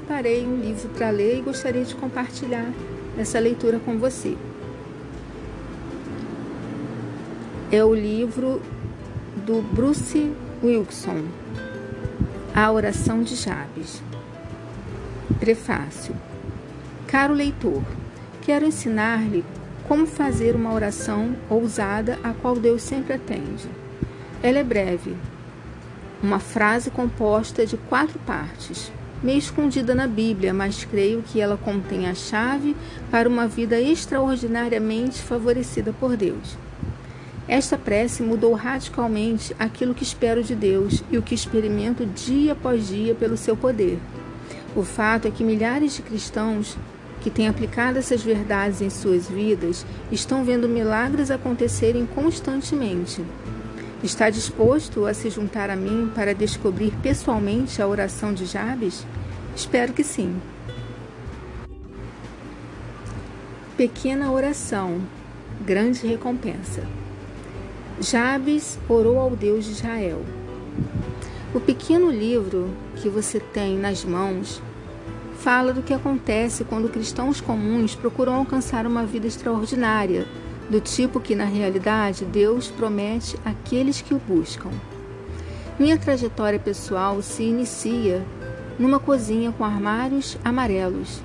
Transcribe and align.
separei 0.00 0.46
um 0.46 0.56
livro 0.56 0.88
para 0.88 1.10
ler 1.10 1.38
e 1.38 1.42
gostaria 1.42 1.84
de 1.84 1.94
compartilhar 1.94 2.72
essa 3.18 3.38
leitura 3.38 3.78
com 3.78 3.98
você. 3.98 4.36
É 7.70 7.84
o 7.84 7.94
livro 7.94 8.62
do 9.46 9.60
Bruce 9.60 10.32
Wilson, 10.64 11.24
A 12.54 12.72
Oração 12.72 13.22
de 13.22 13.36
Jabes. 13.36 14.02
Prefácio. 15.38 16.16
Caro 17.06 17.34
leitor, 17.34 17.82
quero 18.42 18.66
ensinar-lhe 18.66 19.44
como 19.86 20.06
fazer 20.06 20.56
uma 20.56 20.72
oração 20.72 21.36
ousada 21.48 22.18
a 22.24 22.32
qual 22.32 22.56
Deus 22.56 22.82
sempre 22.82 23.12
atende. 23.12 23.68
Ela 24.42 24.58
é 24.60 24.64
breve, 24.64 25.14
uma 26.22 26.38
frase 26.38 26.90
composta 26.90 27.66
de 27.66 27.76
quatro 27.76 28.18
partes, 28.20 28.90
meio 29.22 29.38
escondida 29.38 29.94
na 29.94 30.06
Bíblia, 30.06 30.52
mas 30.52 30.84
creio 30.84 31.22
que 31.22 31.40
ela 31.40 31.56
contém 31.56 32.08
a 32.08 32.14
chave 32.14 32.76
para 33.10 33.28
uma 33.28 33.46
vida 33.46 33.80
extraordinariamente 33.80 35.22
favorecida 35.22 35.92
por 35.92 36.16
Deus. 36.16 36.56
Esta 37.48 37.76
prece 37.76 38.22
mudou 38.22 38.54
radicalmente 38.54 39.54
aquilo 39.58 39.94
que 39.94 40.04
espero 40.04 40.42
de 40.42 40.54
Deus 40.54 41.02
e 41.10 41.18
o 41.18 41.22
que 41.22 41.34
experimento 41.34 42.06
dia 42.06 42.52
após 42.52 42.86
dia 42.86 43.14
pelo 43.14 43.36
seu 43.36 43.56
poder. 43.56 43.98
O 44.74 44.84
fato 44.84 45.26
é 45.26 45.30
que 45.30 45.42
milhares 45.42 45.96
de 45.96 46.02
cristãos 46.02 46.76
que 47.20 47.28
têm 47.28 47.48
aplicado 47.48 47.98
essas 47.98 48.22
verdades 48.22 48.80
em 48.80 48.88
suas 48.88 49.28
vidas 49.28 49.84
estão 50.12 50.44
vendo 50.44 50.68
milagres 50.68 51.30
acontecerem 51.30 52.06
constantemente. 52.06 53.22
Está 54.02 54.30
disposto 54.30 55.04
a 55.04 55.12
se 55.12 55.28
juntar 55.28 55.68
a 55.68 55.76
mim 55.76 56.10
para 56.14 56.34
descobrir 56.34 56.92
pessoalmente 57.02 57.82
a 57.82 57.86
oração 57.86 58.32
de 58.32 58.46
Jabes? 58.46 59.04
Espero 59.60 59.92
que 59.92 60.02
sim. 60.02 60.40
Pequena 63.76 64.32
oração, 64.32 65.02
grande 65.60 66.06
recompensa. 66.06 66.82
Jabes 68.00 68.78
orou 68.88 69.18
ao 69.18 69.36
Deus 69.36 69.66
de 69.66 69.72
Israel. 69.72 70.24
O 71.54 71.60
pequeno 71.60 72.10
livro 72.10 72.70
que 72.96 73.10
você 73.10 73.38
tem 73.38 73.76
nas 73.76 74.02
mãos 74.02 74.62
fala 75.40 75.74
do 75.74 75.82
que 75.82 75.92
acontece 75.92 76.64
quando 76.64 76.88
cristãos 76.88 77.38
comuns 77.42 77.94
procuram 77.94 78.36
alcançar 78.36 78.86
uma 78.86 79.04
vida 79.04 79.26
extraordinária 79.26 80.26
do 80.70 80.80
tipo 80.80 81.20
que, 81.20 81.34
na 81.34 81.44
realidade, 81.44 82.24
Deus 82.24 82.68
promete 82.68 83.36
àqueles 83.44 84.00
que 84.00 84.14
o 84.14 84.22
buscam. 84.26 84.70
Minha 85.78 85.98
trajetória 85.98 86.58
pessoal 86.58 87.20
se 87.20 87.42
inicia 87.42 88.24
numa 88.80 88.98
cozinha 88.98 89.52
com 89.52 89.62
armários 89.62 90.38
amarelos, 90.42 91.20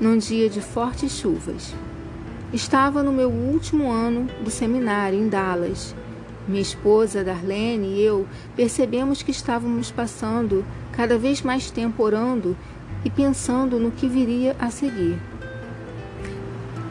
num 0.00 0.16
dia 0.16 0.48
de 0.48 0.62
fortes 0.62 1.12
chuvas. 1.12 1.74
Estava 2.54 3.02
no 3.02 3.12
meu 3.12 3.28
último 3.28 3.92
ano 3.92 4.26
do 4.42 4.50
seminário 4.50 5.18
em 5.18 5.28
Dallas. 5.28 5.94
Minha 6.48 6.62
esposa 6.62 7.22
Darlene 7.22 7.88
e 7.88 8.02
eu 8.02 8.26
percebemos 8.56 9.22
que 9.22 9.30
estávamos 9.30 9.90
passando 9.90 10.64
cada 10.92 11.18
vez 11.18 11.42
mais 11.42 11.70
tempo 11.70 12.02
orando 12.02 12.56
e 13.04 13.10
pensando 13.10 13.78
no 13.78 13.90
que 13.90 14.08
viria 14.08 14.56
a 14.58 14.70
seguir. 14.70 15.18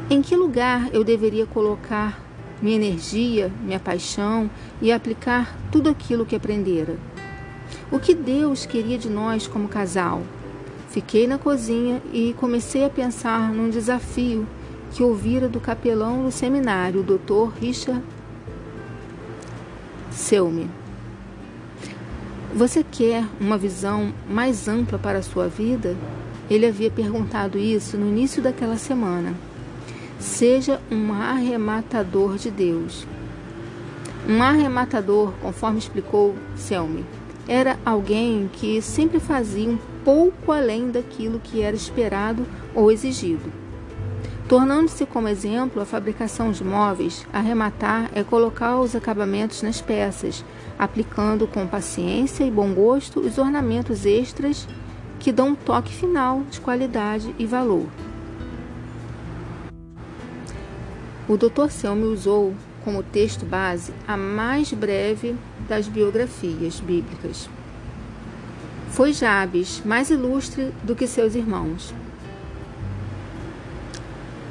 Em 0.07 0.21
que 0.21 0.35
lugar 0.35 0.93
eu 0.93 1.03
deveria 1.03 1.47
colocar 1.47 2.21
minha 2.61 2.75
energia, 2.75 3.51
minha 3.63 3.79
paixão 3.79 4.51
e 4.79 4.91
aplicar 4.91 5.57
tudo 5.71 5.89
aquilo 5.89 6.27
que 6.27 6.35
aprendera? 6.35 6.95
O 7.93 7.99
que 7.99 8.15
Deus 8.15 8.65
queria 8.65 8.97
de 8.97 9.07
nós 9.07 9.45
como 9.45 9.67
casal? 9.67 10.23
Fiquei 10.89 11.27
na 11.27 11.37
cozinha 11.37 12.01
e 12.11 12.33
comecei 12.39 12.83
a 12.83 12.89
pensar 12.89 13.53
num 13.53 13.69
desafio 13.69 14.47
que 14.91 15.03
ouvira 15.03 15.47
do 15.47 15.59
capelão 15.59 16.23
do 16.23 16.31
seminário, 16.31 17.01
o 17.01 17.03
Dr. 17.03 17.55
Richard 17.61 18.03
Selme. 20.09 20.71
Você 22.55 22.83
quer 22.83 23.23
uma 23.39 23.59
visão 23.59 24.11
mais 24.27 24.67
ampla 24.67 24.97
para 24.97 25.19
a 25.19 25.23
sua 25.23 25.47
vida? 25.47 25.95
Ele 26.49 26.65
havia 26.65 26.89
perguntado 26.89 27.59
isso 27.59 27.95
no 27.95 28.07
início 28.07 28.41
daquela 28.41 28.75
semana. 28.75 29.35
Seja 30.17 30.81
um 30.91 31.13
arrematador 31.13 32.37
de 32.37 32.49
Deus. 32.49 33.05
Um 34.27 34.41
arrematador, 34.41 35.31
conforme 35.43 35.77
explicou 35.77 36.33
Selmy, 36.55 37.05
era 37.47 37.77
alguém 37.85 38.49
que 38.51 38.81
sempre 38.81 39.19
fazia 39.19 39.69
um 39.69 39.77
pouco 40.03 40.51
além 40.51 40.91
daquilo 40.91 41.39
que 41.39 41.61
era 41.61 41.75
esperado 41.75 42.45
ou 42.73 42.91
exigido. 42.91 43.51
Tornando-se 44.47 45.05
como 45.05 45.27
exemplo 45.27 45.81
a 45.81 45.85
fabricação 45.85 46.51
de 46.51 46.63
móveis, 46.63 47.25
arrematar 47.31 48.09
é 48.13 48.23
colocar 48.23 48.79
os 48.79 48.95
acabamentos 48.95 49.61
nas 49.61 49.81
peças, 49.81 50.43
aplicando 50.77 51.47
com 51.47 51.65
paciência 51.65 52.43
e 52.43 52.51
bom 52.51 52.73
gosto 52.73 53.19
os 53.21 53.37
ornamentos 53.37 54.05
extras 54.05 54.67
que 55.19 55.31
dão 55.31 55.49
um 55.49 55.55
toque 55.55 55.93
final 55.93 56.41
de 56.51 56.59
qualidade 56.59 57.33
e 57.39 57.45
valor. 57.45 57.87
O 61.27 61.37
Dr. 61.37 61.69
Selmy 61.69 62.03
usou 62.03 62.53
como 62.83 63.03
texto 63.03 63.45
base 63.45 63.93
a 64.07 64.17
mais 64.17 64.71
breve 64.73 65.35
das 65.67 65.87
biografias 65.87 66.79
bíblicas. 66.79 67.49
Foi 68.89 69.11
Jabes 69.11 69.81
mais 69.83 70.09
ilustre 70.09 70.71
do 70.83 70.95
que 70.95 71.07
seus 71.07 71.35
irmãos. 71.35 71.93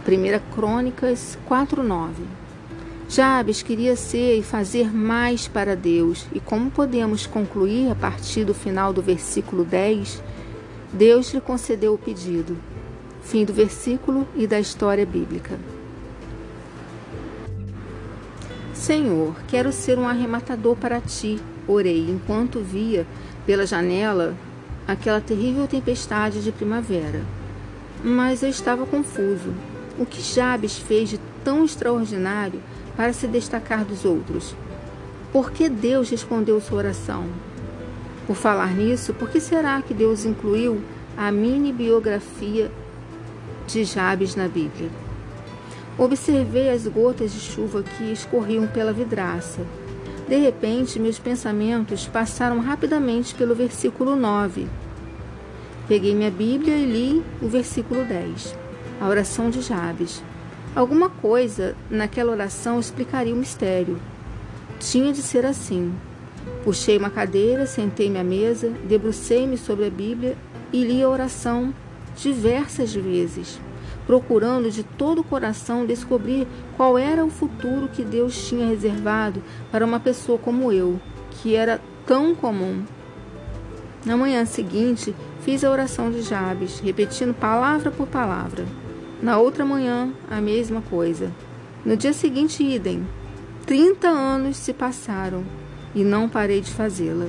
1 0.04 0.54
Crônicas 0.54 1.38
4:9. 1.48 2.25
Jabes 3.09 3.62
queria 3.62 3.94
ser 3.94 4.38
e 4.38 4.43
fazer 4.43 4.93
mais 4.93 5.47
para 5.47 5.76
Deus, 5.76 6.26
e 6.32 6.41
como 6.41 6.70
podemos 6.70 7.26
concluir 7.26 7.91
a 7.91 7.94
partir 7.94 8.44
do 8.44 8.54
final 8.54 8.93
do 8.93 9.03
versículo 9.03 9.64
10, 9.64 10.22
Deus 10.93 11.32
lhe 11.32 11.41
concedeu 11.41 11.94
o 11.94 11.99
pedido. 11.99 12.56
Fim 13.22 13.44
do 13.44 13.53
versículo 13.53 14.26
e 14.34 14.47
da 14.47 14.59
história 14.59 15.06
bíblica. 15.06 15.59
Senhor, 18.82 19.37
quero 19.47 19.70
ser 19.70 19.97
um 19.97 20.09
arrematador 20.09 20.75
para 20.75 21.00
ti, 21.00 21.41
orei, 21.69 22.10
enquanto 22.10 22.59
via 22.59 23.06
pela 23.47 23.65
janela 23.65 24.34
aquela 24.88 25.20
terrível 25.20 25.69
tempestade 25.69 26.43
de 26.43 26.50
primavera. 26.50 27.22
Mas 28.03 28.43
eu 28.43 28.48
estava 28.48 28.84
confuso. 28.84 29.54
O 29.97 30.04
que 30.04 30.20
Jabes 30.20 30.78
fez 30.78 31.10
de 31.10 31.20
tão 31.44 31.65
extraordinário 31.65 32.60
para 32.97 33.12
se 33.12 33.28
destacar 33.28 33.84
dos 33.84 34.04
outros? 34.04 34.53
Por 35.32 35.53
que 35.53 35.69
Deus 35.69 36.10
respondeu 36.10 36.60
sua 36.60 36.78
oração? 36.78 37.26
Por 38.26 38.34
falar 38.34 38.75
nisso, 38.75 39.14
por 39.14 39.31
que 39.31 39.38
será 39.38 39.81
que 39.81 39.94
Deus 39.94 40.25
incluiu 40.25 40.82
a 41.16 41.31
mini 41.31 41.72
biografia 41.72 42.69
de 43.64 43.84
Jabes 43.84 44.34
na 44.34 44.49
Bíblia? 44.49 44.91
Observei 45.98 46.70
as 46.70 46.86
gotas 46.86 47.32
de 47.32 47.41
chuva 47.41 47.82
que 47.82 48.10
escorriam 48.10 48.66
pela 48.66 48.94
vidraça. 48.94 49.60
De 50.26 50.36
repente, 50.36 50.98
meus 50.98 51.19
pensamentos 51.19 52.06
passaram 52.06 52.60
rapidamente 52.60 53.34
pelo 53.34 53.54
versículo 53.54 54.16
9. 54.16 54.66
Peguei 55.86 56.14
minha 56.14 56.31
Bíblia 56.31 56.75
e 56.76 56.86
li 56.86 57.22
o 57.42 57.48
versículo 57.48 58.05
10, 58.05 58.56
a 59.02 59.06
oração 59.06 59.50
de 59.50 59.61
Jabes. 59.61 60.22
Alguma 60.75 61.11
coisa 61.11 61.76
naquela 61.90 62.32
oração 62.32 62.81
explicaria 62.81 63.34
o 63.34 63.37
mistério. 63.37 64.00
Tinha 64.81 65.12
de 65.12 65.20
ser 65.20 65.44
assim. 65.44 65.93
Puxei 66.64 66.96
uma 66.96 67.11
cadeira, 67.11 67.66
sentei-me 67.66 68.19
à 68.19 68.25
mesa, 68.25 68.72
debrucei-me 68.88 69.58
sobre 69.58 69.87
a 69.87 69.90
Bíblia 69.90 70.38
e 70.72 70.82
li 70.82 71.02
a 71.02 71.08
oração 71.08 71.75
diversas 72.16 72.94
vezes 72.94 73.61
procurando 74.06 74.70
de 74.70 74.82
todo 74.82 75.20
o 75.20 75.25
coração 75.25 75.87
descobrir 75.87 76.46
qual 76.76 76.99
era 76.99 77.25
o 77.25 77.31
futuro 77.31 77.88
que 77.88 78.04
Deus 78.04 78.49
tinha 78.49 78.66
reservado 78.66 79.43
para 79.70 79.84
uma 79.84 80.00
pessoa 80.00 80.38
como 80.38 80.72
eu, 80.72 81.00
que 81.31 81.54
era 81.54 81.81
tão 82.06 82.34
comum. 82.34 82.82
Na 84.04 84.16
manhã 84.16 84.44
seguinte, 84.44 85.14
fiz 85.43 85.62
a 85.62 85.70
oração 85.70 86.10
de 86.10 86.22
Jabes, 86.22 86.81
repetindo 86.81 87.32
palavra 87.32 87.90
por 87.90 88.08
palavra. 88.08 88.64
Na 89.22 89.38
outra 89.38 89.64
manhã, 89.64 90.12
a 90.28 90.40
mesma 90.40 90.82
coisa. 90.82 91.31
No 91.84 91.96
dia 91.96 92.12
seguinte, 92.12 92.64
idem. 92.64 93.06
Trinta 93.64 94.08
anos 94.08 94.56
se 94.56 94.72
passaram 94.72 95.44
e 95.94 96.02
não 96.02 96.28
parei 96.28 96.60
de 96.60 96.72
fazê-la. 96.72 97.26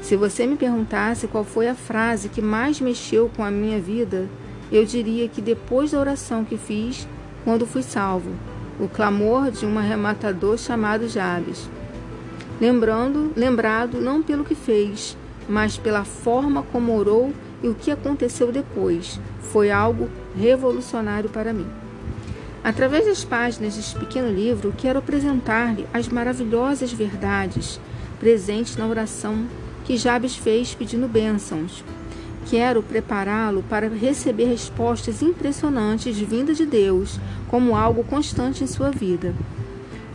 Se 0.00 0.16
você 0.16 0.46
me 0.46 0.56
perguntasse 0.56 1.26
qual 1.26 1.44
foi 1.44 1.68
a 1.68 1.74
frase 1.74 2.30
que 2.30 2.40
mais 2.40 2.80
mexeu 2.80 3.30
com 3.36 3.44
a 3.44 3.50
minha 3.50 3.78
vida, 3.78 4.26
eu 4.70 4.84
diria 4.84 5.28
que 5.28 5.40
depois 5.40 5.92
da 5.92 6.00
oração 6.00 6.44
que 6.44 6.56
fiz, 6.56 7.08
quando 7.44 7.66
fui 7.66 7.82
salvo, 7.82 8.30
o 8.78 8.88
clamor 8.88 9.50
de 9.50 9.66
um 9.66 9.78
arrematador 9.78 10.58
chamado 10.58 11.08
Jabes. 11.08 11.68
Lembrando, 12.60 13.32
lembrado 13.36 14.00
não 14.00 14.22
pelo 14.22 14.44
que 14.44 14.54
fez, 14.54 15.16
mas 15.48 15.78
pela 15.78 16.04
forma 16.04 16.62
como 16.70 16.96
orou 16.96 17.32
e 17.62 17.68
o 17.68 17.74
que 17.74 17.90
aconteceu 17.90 18.52
depois. 18.52 19.18
Foi 19.40 19.70
algo 19.70 20.08
revolucionário 20.36 21.30
para 21.30 21.52
mim. 21.52 21.66
Através 22.62 23.06
das 23.06 23.24
páginas 23.24 23.76
deste 23.76 23.98
pequeno 23.98 24.30
livro, 24.30 24.74
quero 24.76 24.98
apresentar-lhe 24.98 25.86
as 25.94 26.08
maravilhosas 26.08 26.92
verdades 26.92 27.80
presentes 28.18 28.76
na 28.76 28.86
oração 28.86 29.46
que 29.84 29.96
Jabes 29.96 30.36
fez 30.36 30.74
pedindo 30.74 31.08
bênçãos. 31.08 31.82
Quero 32.48 32.82
prepará-lo 32.82 33.62
para 33.62 33.90
receber 33.90 34.46
respostas 34.46 35.20
impressionantes 35.20 36.18
vindas 36.18 36.56
de 36.56 36.64
Deus 36.64 37.20
como 37.46 37.76
algo 37.76 38.02
constante 38.02 38.64
em 38.64 38.66
sua 38.66 38.90
vida. 38.90 39.34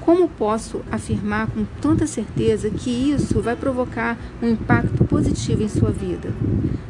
Como 0.01 0.27
posso 0.27 0.81
afirmar 0.91 1.45
com 1.47 1.63
tanta 1.79 2.07
certeza 2.07 2.71
que 2.71 2.89
isso 2.89 3.39
vai 3.39 3.55
provocar 3.55 4.17
um 4.41 4.49
impacto 4.49 5.03
positivo 5.05 5.61
em 5.61 5.69
sua 5.69 5.91
vida? 5.91 6.33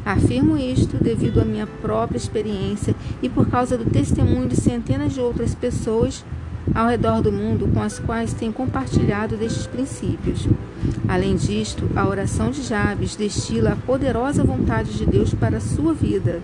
Afirmo 0.02 0.56
isto 0.56 0.96
devido 0.96 1.40
à 1.42 1.44
minha 1.44 1.66
própria 1.66 2.16
experiência 2.16 2.94
e 3.22 3.28
por 3.28 3.46
causa 3.50 3.76
do 3.76 3.84
testemunho 3.84 4.48
de 4.48 4.56
centenas 4.56 5.12
de 5.12 5.20
outras 5.20 5.54
pessoas 5.54 6.24
ao 6.72 6.88
redor 6.88 7.20
do 7.20 7.32
mundo 7.32 7.68
com 7.72 7.82
as 7.82 7.98
quais 7.98 8.32
tenho 8.32 8.52
compartilhado 8.52 9.36
destes 9.36 9.66
princípios. 9.66 10.46
Além 11.08 11.36
disto, 11.36 11.88
a 11.94 12.06
oração 12.06 12.50
de 12.50 12.62
Jabes 12.62 13.16
destila 13.16 13.72
a 13.72 13.76
poderosa 13.76 14.44
vontade 14.44 14.92
de 14.92 15.04
Deus 15.04 15.34
para 15.34 15.58
a 15.58 15.60
sua 15.60 15.92
vida. 15.92 16.40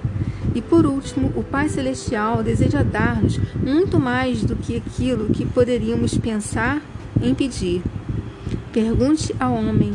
E 0.54 0.60
por 0.60 0.84
último, 0.84 1.32
o 1.36 1.44
Pai 1.44 1.68
Celestial 1.68 2.42
deseja 2.42 2.82
dar-nos 2.82 3.38
muito 3.54 4.00
mais 4.00 4.42
do 4.42 4.56
que 4.56 4.76
aquilo 4.76 5.32
que 5.32 5.46
poderíamos 5.46 6.18
pensar 6.18 6.82
em 7.22 7.34
pedir. 7.34 7.82
Pergunte 8.72 9.34
ao 9.38 9.54
homem 9.54 9.92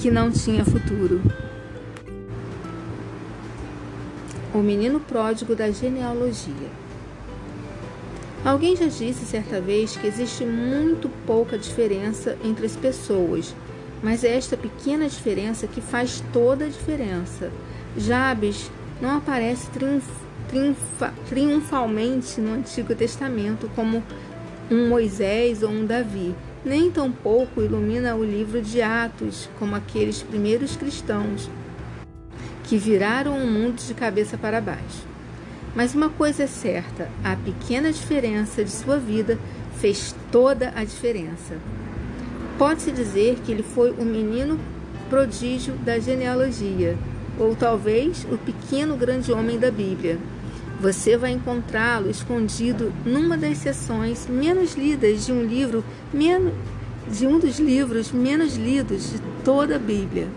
que 0.00 0.10
não 0.10 0.30
tinha 0.30 0.64
futuro. 0.64 1.20
O 4.52 4.58
menino 4.58 5.00
pródigo 5.00 5.54
da 5.54 5.70
genealogia. 5.70 6.81
Alguém 8.44 8.74
já 8.74 8.86
disse 8.86 9.24
certa 9.24 9.60
vez 9.60 9.96
que 9.96 10.04
existe 10.04 10.44
muito 10.44 11.08
pouca 11.24 11.56
diferença 11.56 12.36
entre 12.44 12.66
as 12.66 12.74
pessoas, 12.74 13.54
mas 14.02 14.24
é 14.24 14.36
esta 14.36 14.56
pequena 14.56 15.08
diferença 15.08 15.68
que 15.68 15.80
faz 15.80 16.24
toda 16.32 16.64
a 16.64 16.68
diferença. 16.68 17.52
Jabes 17.96 18.68
não 19.00 19.16
aparece 19.18 19.70
triunf, 19.70 20.04
triunfa, 20.48 21.14
triunfalmente 21.28 22.40
no 22.40 22.54
Antigo 22.54 22.96
Testamento 22.96 23.70
como 23.76 24.02
um 24.68 24.88
Moisés 24.88 25.62
ou 25.62 25.70
um 25.70 25.86
Davi, 25.86 26.34
nem 26.64 26.90
tampouco 26.90 27.62
ilumina 27.62 28.16
o 28.16 28.24
livro 28.24 28.60
de 28.60 28.82
Atos 28.82 29.48
como 29.56 29.76
aqueles 29.76 30.20
primeiros 30.20 30.74
cristãos 30.74 31.48
que 32.64 32.76
viraram 32.76 33.36
o 33.36 33.46
mundo 33.46 33.76
de 33.86 33.94
cabeça 33.94 34.36
para 34.36 34.60
baixo. 34.60 35.11
Mas 35.74 35.94
uma 35.94 36.08
coisa 36.08 36.44
é 36.44 36.46
certa: 36.46 37.08
a 37.24 37.36
pequena 37.36 37.92
diferença 37.92 38.64
de 38.64 38.70
sua 38.70 38.98
vida 38.98 39.38
fez 39.78 40.14
toda 40.30 40.72
a 40.74 40.84
diferença. 40.84 41.56
Pode-se 42.58 42.92
dizer 42.92 43.38
que 43.44 43.50
ele 43.50 43.62
foi 43.62 43.90
o 43.90 44.04
menino 44.04 44.58
prodígio 45.08 45.74
da 45.74 45.98
genealogia 45.98 46.96
ou 47.38 47.56
talvez 47.56 48.26
o 48.30 48.38
pequeno 48.38 48.96
grande 48.96 49.32
homem 49.32 49.58
da 49.58 49.70
Bíblia. 49.70 50.18
Você 50.80 51.16
vai 51.16 51.32
encontrá-lo 51.32 52.10
escondido 52.10 52.92
numa 53.04 53.36
das 53.36 53.58
seções 53.58 54.26
menos 54.28 54.74
lidas 54.74 55.26
de 55.26 55.32
um 55.32 55.42
livro 55.42 55.84
menos 56.12 56.52
de 57.10 57.26
um 57.26 57.38
dos 57.38 57.58
livros 57.58 58.12
menos 58.12 58.56
lidos 58.56 59.10
de 59.10 59.20
toda 59.44 59.76
a 59.76 59.78
Bíblia. 59.78 60.28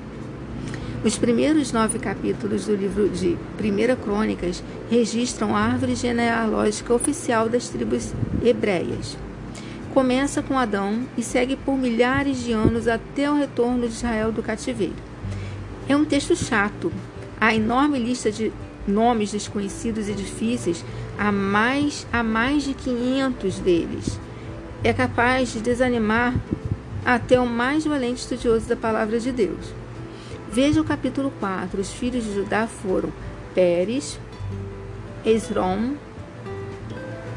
Os 1.06 1.20
primeiros 1.20 1.72
nove 1.72 2.00
capítulos 2.00 2.66
do 2.66 2.76
livro 2.76 3.08
de 3.08 3.38
Primeira 3.58 3.96
Crônicas 3.96 4.64
registram 4.90 5.56
a 5.56 5.60
árvore 5.60 5.94
genealógica 5.94 6.92
oficial 6.96 7.48
das 7.48 7.70
tribos 7.70 8.12
hebreias. 8.44 9.16
Começa 9.94 10.42
com 10.42 10.58
Adão 10.58 11.04
e 11.16 11.22
segue 11.22 11.56
por 11.56 11.78
milhares 11.78 12.44
de 12.44 12.54
anos 12.54 12.88
até 12.88 13.30
o 13.30 13.38
retorno 13.38 13.82
de 13.82 13.94
Israel 13.94 14.32
do 14.32 14.42
cativeiro. 14.42 14.96
É 15.88 15.96
um 15.96 16.04
texto 16.04 16.36
chato. 16.36 16.92
A 17.40 17.54
enorme 17.54 18.00
lista 18.00 18.32
de 18.32 18.52
nomes 18.88 19.32
desconhecidos 19.32 20.10
e 20.10 20.14
difíceis, 20.14 20.84
há 21.20 21.32
mais, 21.32 22.08
há 22.12 22.24
mais 22.24 22.64
de 22.64 22.74
500 22.74 23.60
deles. 23.60 24.20
É 24.84 24.92
capaz 24.92 25.54
de 25.54 25.60
desanimar 25.60 26.34
até 27.06 27.40
o 27.40 27.46
mais 27.46 27.86
valente 27.86 28.22
estudioso 28.22 28.68
da 28.68 28.76
palavra 28.76 29.20
de 29.20 29.32
Deus. 29.32 29.85
Veja 30.56 30.80
o 30.80 30.86
capítulo 30.86 31.34
4. 31.38 31.82
Os 31.82 31.92
filhos 31.92 32.24
de 32.24 32.34
Judá 32.34 32.66
foram 32.66 33.12
Pérez, 33.54 34.18
Esrom, 35.26 35.96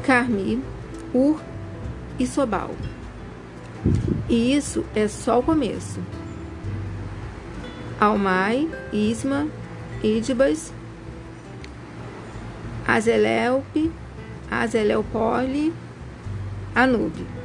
Carmi, 0.05 0.63
Ur 1.13 1.41
e 2.17 2.25
Sobal. 2.25 2.71
E 4.29 4.55
isso 4.55 4.85
é 4.95 5.05
só 5.09 5.39
o 5.39 5.43
começo. 5.43 5.99
Almai, 7.99 8.69
Isma, 8.93 9.47
Idibas, 10.01 10.73
Azeleupe, 12.87 13.91
Azeleupole, 14.49 15.73
Anube. 16.73 17.38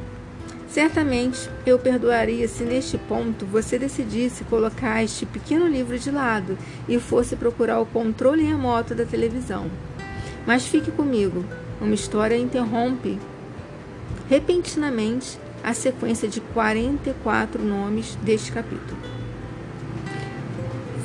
Certamente 0.75 1.49
eu 1.65 1.79
perdoaria 1.79 2.49
se 2.49 2.65
neste 2.65 2.97
ponto 2.97 3.45
você 3.45 3.79
decidisse 3.79 4.43
colocar 4.43 5.01
este 5.01 5.25
pequeno 5.25 5.69
livro 5.69 5.97
de 5.97 6.11
lado 6.11 6.57
e 6.85 6.99
fosse 6.99 7.37
procurar 7.37 7.79
o 7.79 7.85
controle 7.85 8.43
remoto 8.43 8.93
da 8.93 9.05
televisão. 9.05 9.71
Mas 10.45 10.67
fique 10.67 10.91
comigo, 10.91 11.45
uma 11.79 11.95
história 11.95 12.35
interrompe 12.35 13.17
repentinamente 14.27 15.39
a 15.63 15.73
sequência 15.73 16.27
de 16.27 16.41
44 16.41 17.63
nomes 17.63 18.17
deste 18.21 18.51
capítulo. 18.51 18.99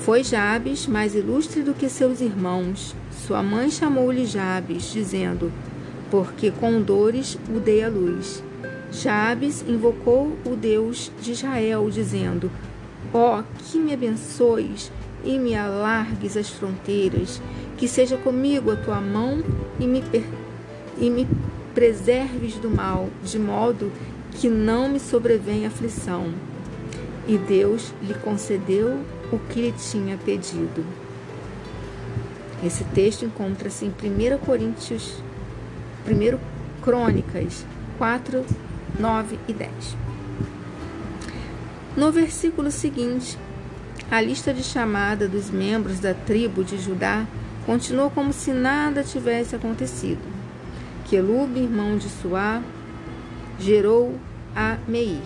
Foi 0.01 0.25
Jabes 0.25 0.89
mais 0.89 1.15
ilustre 1.15 1.63
do 1.63 1.75
que 1.75 1.89
seus 1.89 2.21
irmãos. 2.21 2.97
Sua 3.25 3.41
mãe 3.41 3.71
chamou-lhe 3.71 4.27
Jabes, 4.27 4.93
dizendo: 4.93 5.53
Porque 6.11 6.51
com 6.51 6.83
dores 6.83 7.39
o 7.49 7.61
dei 7.61 7.85
à 7.85 7.89
luz. 7.89 8.43
Jabes 8.93 9.65
invocou 9.67 10.37
o 10.45 10.57
Deus 10.57 11.13
de 11.21 11.33
Israel, 11.33 11.89
dizendo: 11.91 12.51
Ó, 13.13 13.41
oh, 13.41 13.45
que 13.59 13.79
me 13.79 13.95
abençoes 13.95 14.91
e 15.25 15.39
me 15.39 15.55
alargues 15.55 16.37
as 16.37 16.49
fronteiras, 16.49 17.41
que 17.77 17.87
seja 17.87 18.17
comigo 18.17 18.71
a 18.71 18.77
tua 18.77 19.01
mão 19.01 19.43
e 19.79 19.87
me, 19.87 20.03
e 20.99 21.09
me 21.09 21.27
preserves 21.75 22.55
do 22.57 22.69
mal, 22.69 23.09
de 23.23 23.39
modo 23.39 23.93
que 24.33 24.49
não 24.49 24.89
me 24.89 24.99
sobrevenha 24.99 25.69
aflição. 25.69 26.33
E 27.29 27.39
Deus 27.39 27.93
lhe 28.03 28.15
concedeu 28.15 28.99
o 29.31 29.39
que 29.39 29.61
lhe 29.61 29.73
tinha 29.73 30.17
pedido. 30.17 30.85
Esse 32.65 32.85
texto 32.85 33.25
encontra-se 33.25 33.85
em 33.85 33.89
1 33.89 34.39
Coríntios, 34.39 35.23
1 36.07 36.39
Crônicas 36.83 37.65
4, 37.97 38.45
9 38.99 39.39
e 39.49 39.53
10. 39.53 39.71
No 41.97 42.11
versículo 42.11 42.71
seguinte, 42.71 43.39
a 44.11 44.21
lista 44.21 44.53
de 44.53 44.63
chamada 44.63 45.29
dos 45.29 45.51
membros 45.51 46.01
da 46.01 46.15
tribo 46.15 46.65
de 46.65 46.79
Judá 46.79 47.27
continuou 47.67 48.11
como 48.11 48.33
se 48.33 48.53
nada 48.53 49.05
tivesse 49.05 49.55
acontecido. 49.55 50.23
Quelube, 51.09 51.61
irmão 51.61 51.97
de 51.97 52.09
Suá, 52.09 52.63
gerou 53.59 54.19
a 54.55 54.79
Meir. 54.89 55.21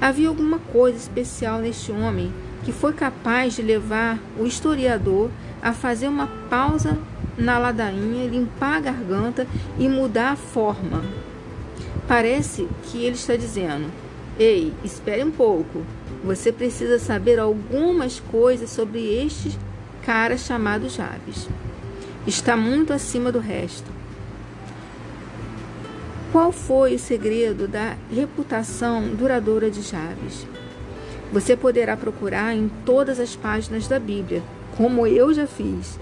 Havia 0.00 0.28
alguma 0.28 0.58
coisa 0.58 0.98
especial 0.98 1.58
neste 1.58 1.90
homem 1.90 2.32
que 2.64 2.72
foi 2.72 2.92
capaz 2.92 3.54
de 3.54 3.62
levar 3.62 4.18
o 4.38 4.46
historiador 4.46 5.30
a 5.62 5.72
fazer 5.72 6.08
uma 6.08 6.26
pausa 6.48 6.98
na 7.36 7.58
ladainha, 7.58 8.28
limpar 8.28 8.76
a 8.76 8.80
garganta 8.80 9.46
e 9.78 9.88
mudar 9.88 10.32
a 10.32 10.36
forma. 10.36 11.02
Parece 12.06 12.68
que 12.84 13.04
ele 13.04 13.16
está 13.16 13.36
dizendo: 13.36 13.90
Ei, 14.38 14.72
espere 14.84 15.24
um 15.24 15.30
pouco. 15.30 15.82
Você 16.24 16.50
precisa 16.50 16.98
saber 16.98 17.38
algumas 17.38 18.18
coisas 18.18 18.70
sobre 18.70 19.00
este 19.00 19.56
cara 20.04 20.36
chamado 20.36 20.88
Jabes. 20.88 21.48
Está 22.26 22.56
muito 22.56 22.92
acima 22.92 23.30
do 23.30 23.38
resto. 23.38 23.90
Qual 26.32 26.50
foi 26.50 26.94
o 26.94 26.98
segredo 26.98 27.68
da 27.68 27.96
reputação 28.10 29.02
duradoura 29.14 29.70
de 29.70 29.82
Jabes? 29.82 30.46
Você 31.32 31.56
poderá 31.56 31.96
procurar 31.96 32.54
em 32.54 32.68
todas 32.84 33.20
as 33.20 33.36
páginas 33.36 33.86
da 33.86 33.98
Bíblia, 33.98 34.42
como 34.76 35.06
eu 35.06 35.32
já 35.32 35.46
fiz, 35.46 35.98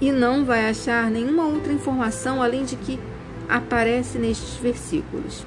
e 0.00 0.12
não 0.12 0.44
vai 0.44 0.68
achar 0.68 1.10
nenhuma 1.10 1.46
outra 1.46 1.72
informação 1.72 2.42
além 2.42 2.64
de 2.64 2.76
que 2.76 2.98
aparece 3.48 4.18
nestes 4.18 4.56
versículos. 4.56 5.44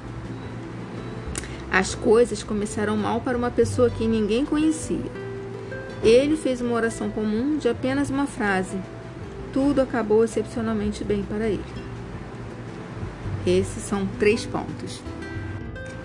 As 1.70 1.94
coisas 1.94 2.42
começaram 2.42 2.96
mal 2.96 3.20
para 3.20 3.36
uma 3.36 3.50
pessoa 3.50 3.90
que 3.90 4.06
ninguém 4.06 4.44
conhecia. 4.44 5.10
Ele 6.02 6.36
fez 6.36 6.60
uma 6.60 6.74
oração 6.74 7.10
comum 7.10 7.58
de 7.58 7.68
apenas 7.68 8.08
uma 8.08 8.26
frase. 8.26 8.78
Tudo 9.52 9.80
acabou 9.80 10.24
excepcionalmente 10.24 11.04
bem 11.04 11.22
para 11.22 11.48
ele. 11.48 11.64
Esses 13.46 13.82
são 13.82 14.06
três 14.18 14.46
pontos. 14.46 15.02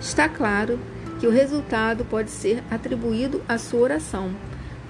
Está 0.00 0.28
claro 0.28 0.78
que 1.18 1.26
o 1.26 1.30
resultado 1.30 2.04
pode 2.04 2.30
ser 2.30 2.62
atribuído 2.70 3.40
à 3.48 3.56
sua 3.56 3.80
oração. 3.80 4.30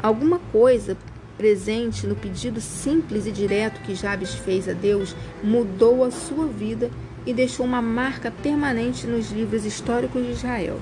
Alguma 0.03 0.39
coisa 0.51 0.97
presente 1.37 2.07
no 2.07 2.15
pedido 2.15 2.61
simples 2.61 3.27
e 3.27 3.33
direto 3.33 3.81
que 3.83 3.95
Jabes 3.95 4.35
fez 4.35 4.69
a 4.69 4.73
Deus 4.73 5.15
mudou 5.43 6.05
a 6.05 6.11
sua 6.11 6.47
vida 6.47 6.91
e 7.27 7.33
deixou 7.33 7.65
uma 7.67 7.83
marca 7.83 8.31
permanente 8.31 9.07
nos 9.07 9.31
livros 9.31 9.65
históricos 9.65 10.25
de 10.25 10.33
Israel. 10.33 10.79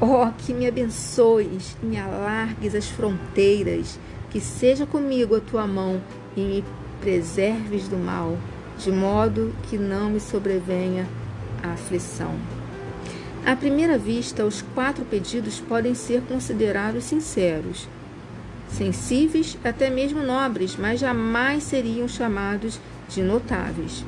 Oh, 0.00 0.30
que 0.38 0.52
me 0.52 0.66
abençoes 0.66 1.76
e 1.82 1.86
me 1.86 1.98
alargues 1.98 2.74
as 2.74 2.88
fronteiras, 2.88 3.98
que 4.30 4.40
seja 4.40 4.84
comigo 4.84 5.34
a 5.34 5.40
tua 5.40 5.66
mão 5.66 6.02
e 6.36 6.40
me 6.40 6.64
preserves 7.00 7.88
do 7.88 7.96
mal, 7.96 8.36
de 8.78 8.92
modo 8.92 9.54
que 9.64 9.78
não 9.78 10.10
me 10.10 10.20
sobrevenha 10.20 11.06
a 11.62 11.72
aflição. 11.72 12.34
À 13.44 13.54
primeira 13.54 13.96
vista, 13.96 14.44
os 14.44 14.60
quatro 14.74 15.04
pedidos 15.04 15.60
podem 15.60 15.94
ser 15.94 16.20
considerados 16.22 17.04
sinceros, 17.04 17.88
sensíveis, 18.68 19.56
até 19.64 19.90
mesmo 19.90 20.22
nobres, 20.22 20.76
mas 20.76 21.00
jamais 21.00 21.62
seriam 21.62 22.06
chamados 22.08 22.80
de 23.08 23.22
notáveis. 23.22 24.04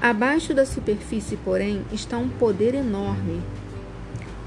Abaixo 0.00 0.52
da 0.52 0.66
superfície, 0.66 1.36
porém, 1.36 1.82
está 1.92 2.18
um 2.18 2.28
poder 2.28 2.74
enorme, 2.74 3.40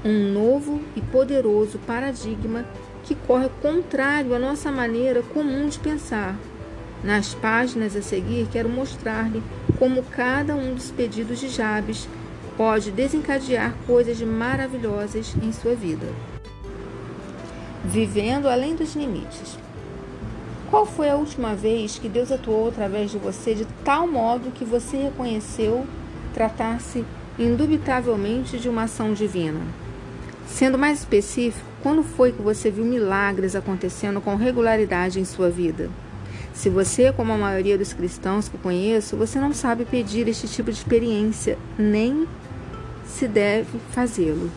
um 0.04 0.32
novo 0.32 0.80
e 0.94 1.00
poderoso 1.00 1.78
paradigma 1.86 2.64
que 3.04 3.14
corre 3.14 3.48
contrário 3.62 4.34
à 4.34 4.38
nossa 4.38 4.70
maneira 4.70 5.22
comum 5.22 5.68
de 5.68 5.78
pensar. 5.78 6.36
Nas 7.02 7.34
páginas 7.34 7.94
a 7.94 8.02
seguir, 8.02 8.48
quero 8.50 8.68
mostrar-lhe 8.68 9.42
como 9.78 10.02
cada 10.02 10.54
um 10.54 10.74
dos 10.74 10.90
pedidos 10.90 11.38
de 11.40 11.48
Jabes 11.48 12.08
pode 12.56 12.90
desencadear 12.90 13.74
coisas 13.86 14.20
maravilhosas 14.20 15.34
em 15.42 15.52
sua 15.52 15.74
vida. 15.74 16.06
Vivendo 17.88 18.48
além 18.48 18.74
dos 18.74 18.96
limites. 18.96 19.56
Qual 20.68 20.84
foi 20.84 21.08
a 21.08 21.14
última 21.14 21.54
vez 21.54 21.98
que 21.98 22.08
Deus 22.08 22.32
atuou 22.32 22.68
através 22.68 23.12
de 23.12 23.18
você 23.18 23.54
de 23.54 23.64
tal 23.84 24.08
modo 24.08 24.50
que 24.50 24.64
você 24.64 24.96
reconheceu 24.96 25.86
tratar-se 26.34 27.04
indubitavelmente 27.38 28.58
de 28.58 28.68
uma 28.68 28.82
ação 28.82 29.14
divina? 29.14 29.60
Sendo 30.48 30.76
mais 30.76 30.98
específico, 30.98 31.64
quando 31.80 32.02
foi 32.02 32.32
que 32.32 32.42
você 32.42 32.72
viu 32.72 32.84
milagres 32.84 33.54
acontecendo 33.54 34.20
com 34.20 34.34
regularidade 34.34 35.20
em 35.20 35.24
sua 35.24 35.48
vida? 35.48 35.88
Se 36.52 36.68
você, 36.68 37.12
como 37.12 37.32
a 37.32 37.38
maioria 37.38 37.78
dos 37.78 37.92
cristãos 37.92 38.48
que 38.48 38.58
conheço, 38.58 39.16
você 39.16 39.38
não 39.38 39.52
sabe 39.52 39.84
pedir 39.84 40.26
este 40.26 40.48
tipo 40.48 40.72
de 40.72 40.78
experiência, 40.78 41.56
nem 41.78 42.26
se 43.06 43.28
deve 43.28 43.78
fazê-lo. 43.92 44.50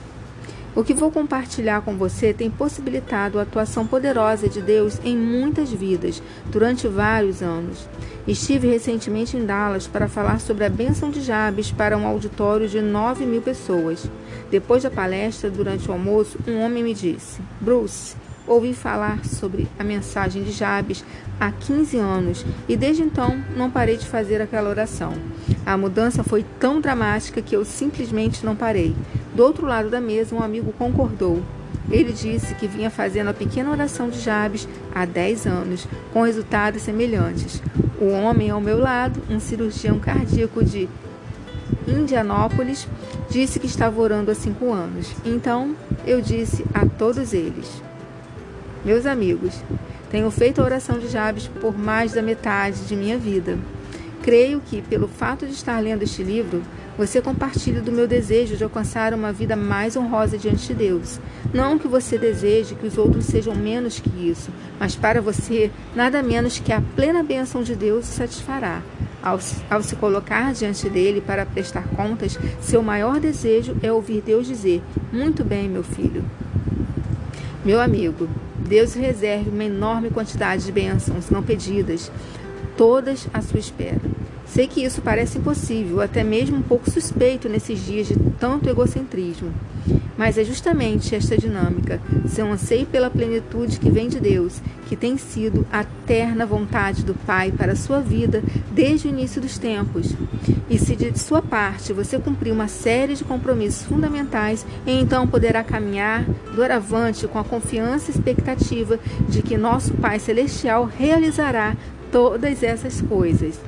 O 0.75 0.83
que 0.83 0.93
vou 0.93 1.11
compartilhar 1.11 1.81
com 1.81 1.97
você 1.97 2.31
tem 2.31 2.49
possibilitado 2.49 3.39
a 3.39 3.41
atuação 3.41 3.87
poderosa 3.87 4.47
de 4.47 4.61
Deus 4.61 4.99
em 5.03 5.17
muitas 5.17 5.71
vidas 5.71 6.21
durante 6.45 6.87
vários 6.87 7.41
anos. 7.41 7.87
Estive 8.27 8.67
recentemente 8.67 9.35
em 9.35 9.45
Dallas 9.45 9.87
para 9.87 10.07
falar 10.07 10.39
sobre 10.39 10.63
a 10.65 10.69
bênção 10.69 11.09
de 11.09 11.21
Jabes 11.21 11.71
para 11.71 11.97
um 11.97 12.05
auditório 12.05 12.69
de 12.69 12.81
9 12.81 13.25
mil 13.25 13.41
pessoas. 13.41 14.07
Depois 14.51 14.83
da 14.83 14.91
palestra, 14.91 15.49
durante 15.49 15.89
o 15.89 15.93
almoço, 15.93 16.37
um 16.47 16.59
homem 16.59 16.83
me 16.83 16.93
disse: 16.93 17.41
Bruce, 17.59 18.15
ouvi 18.49 18.73
falar 18.73 19.23
sobre 19.23 19.67
a 19.77 19.83
mensagem 19.83 20.43
de 20.43 20.51
Jabes 20.51 21.05
há 21.39 21.51
15 21.51 21.97
anos 21.97 22.45
e 22.67 22.75
desde 22.75 23.03
então 23.03 23.41
não 23.55 23.69
parei 23.69 23.95
de 23.95 24.07
fazer 24.07 24.41
aquela 24.41 24.69
oração. 24.69 25.13
A 25.65 25.77
mudança 25.77 26.23
foi 26.23 26.43
tão 26.59 26.81
dramática 26.81 27.41
que 27.41 27.55
eu 27.55 27.63
simplesmente 27.63 28.43
não 28.43 28.55
parei. 28.55 28.95
Do 29.35 29.43
outro 29.43 29.67
lado 29.67 29.89
da 29.89 30.01
mesa, 30.01 30.35
um 30.35 30.41
amigo 30.41 30.73
concordou. 30.73 31.41
Ele 31.91 32.11
disse 32.11 32.55
que 32.55 32.67
vinha 32.67 32.89
fazendo 32.89 33.29
a 33.29 33.33
pequena 33.33 33.71
oração 33.71 34.09
de 34.09 34.19
Jabes 34.19 34.67
há 34.93 35.05
10 35.05 35.47
anos, 35.47 35.87
com 36.11 36.23
resultados 36.23 36.81
semelhantes. 36.81 37.61
O 38.01 38.09
homem 38.09 38.49
ao 38.49 38.61
meu 38.61 38.79
lado, 38.79 39.21
um 39.29 39.39
cirurgião 39.39 39.99
cardíaco 39.99 40.63
de 40.63 40.89
Indianópolis, 41.87 42.87
disse 43.29 43.59
que 43.59 43.67
estava 43.67 43.99
orando 44.01 44.31
há 44.31 44.35
cinco 44.35 44.71
anos. 44.71 45.11
Então 45.25 45.75
eu 46.05 46.21
disse 46.21 46.63
a 46.73 46.85
todos 46.85 47.33
eles: 47.33 47.81
Meus 48.83 49.05
amigos, 49.05 49.61
tenho 50.09 50.31
feito 50.31 50.61
a 50.61 50.63
oração 50.63 50.99
de 50.99 51.09
Jabes 51.09 51.49
por 51.59 51.77
mais 51.77 52.13
da 52.13 52.21
metade 52.21 52.85
de 52.85 52.95
minha 52.95 53.17
vida. 53.17 53.57
Creio 54.21 54.61
que, 54.61 54.81
pelo 54.81 55.07
fato 55.07 55.45
de 55.45 55.51
estar 55.51 55.77
lendo 55.81 56.03
este 56.03 56.23
livro, 56.23 56.61
você 56.97 57.21
compartilha 57.21 57.81
do 57.81 57.91
meu 57.91 58.07
desejo 58.07 58.55
de 58.55 58.63
alcançar 58.63 59.13
uma 59.13 59.33
vida 59.33 59.55
mais 59.55 59.97
honrosa 59.97 60.37
diante 60.37 60.67
de 60.67 60.73
Deus. 60.73 61.19
Não 61.53 61.77
que 61.77 61.89
você 61.89 62.17
deseje 62.17 62.73
que 62.75 62.87
os 62.87 62.97
outros 62.97 63.25
sejam 63.25 63.53
menos 63.53 63.99
que 63.99 64.29
isso, 64.29 64.49
mas 64.79 64.95
para 64.95 65.21
você, 65.21 65.69
nada 65.93 66.23
menos 66.23 66.57
que 66.57 66.71
a 66.71 66.81
plena 66.95 67.21
bênção 67.21 67.61
de 67.61 67.75
Deus 67.75 68.05
o 68.05 68.11
satisfará. 68.11 68.81
Ao, 69.21 69.37
ao 69.69 69.83
se 69.83 69.97
colocar 69.97 70.53
diante 70.53 70.89
dele 70.89 71.19
para 71.19 71.45
prestar 71.45 71.85
contas, 71.89 72.39
seu 72.61 72.81
maior 72.81 73.19
desejo 73.19 73.75
é 73.83 73.91
ouvir 73.91 74.21
Deus 74.21 74.47
dizer: 74.47 74.81
Muito 75.11 75.43
bem, 75.43 75.67
meu 75.67 75.83
filho. 75.83 76.23
Meu 77.65 77.81
amigo, 77.81 78.29
Deus 78.69 78.93
reserve 78.93 79.49
uma 79.49 79.63
enorme 79.63 80.11
quantidade 80.11 80.63
de 80.63 80.71
bênçãos 80.71 81.31
não 81.31 81.41
pedidas, 81.41 82.11
todas 82.77 83.27
à 83.33 83.41
sua 83.41 83.59
espera. 83.59 83.99
Sei 84.45 84.67
que 84.67 84.83
isso 84.83 85.01
parece 85.01 85.39
impossível, 85.39 85.99
até 86.01 86.23
mesmo 86.23 86.57
um 86.57 86.61
pouco 86.61 86.89
suspeito 86.89 87.49
nesses 87.49 87.83
dias 87.83 88.07
de 88.07 88.15
tanto 88.39 88.69
egocentrismo. 88.69 89.51
Mas 90.15 90.37
é 90.37 90.43
justamente 90.43 91.15
esta 91.15 91.35
dinâmica, 91.35 91.99
seu 92.27 92.45
anseio 92.45 92.85
pela 92.85 93.09
plenitude 93.09 93.79
que 93.79 93.89
vem 93.89 94.07
de 94.07 94.19
Deus, 94.19 94.61
que 94.89 94.95
tem 94.95 95.17
sido 95.17 95.67
a 95.71 95.83
terna 95.83 96.47
vontade 96.47 97.05
do 97.05 97.13
Pai 97.13 97.51
para 97.51 97.73
a 97.73 97.75
sua 97.75 98.01
vida 98.01 98.43
desde 98.71 99.07
o 99.07 99.11
início 99.11 99.39
dos 99.39 99.59
tempos. 99.59 100.15
E 100.67 100.79
se 100.79 100.95
de 100.95 101.17
sua 101.19 101.43
parte 101.43 101.93
você 101.93 102.17
cumprir 102.17 102.51
uma 102.51 102.67
série 102.67 103.13
de 103.13 103.23
compromissos 103.23 103.83
fundamentais, 103.83 104.65
então 104.87 105.27
poderá 105.27 105.63
caminhar 105.63 106.25
doravante 106.55 107.27
com 107.27 107.37
a 107.37 107.43
confiança 107.43 108.09
e 108.09 108.15
expectativa 108.15 108.99
de 109.29 109.43
que 109.43 109.59
nosso 109.59 109.93
Pai 109.93 110.17
Celestial 110.17 110.85
realizará 110.85 111.77
todas 112.11 112.63
essas 112.63 112.99
coisas. 112.99 113.61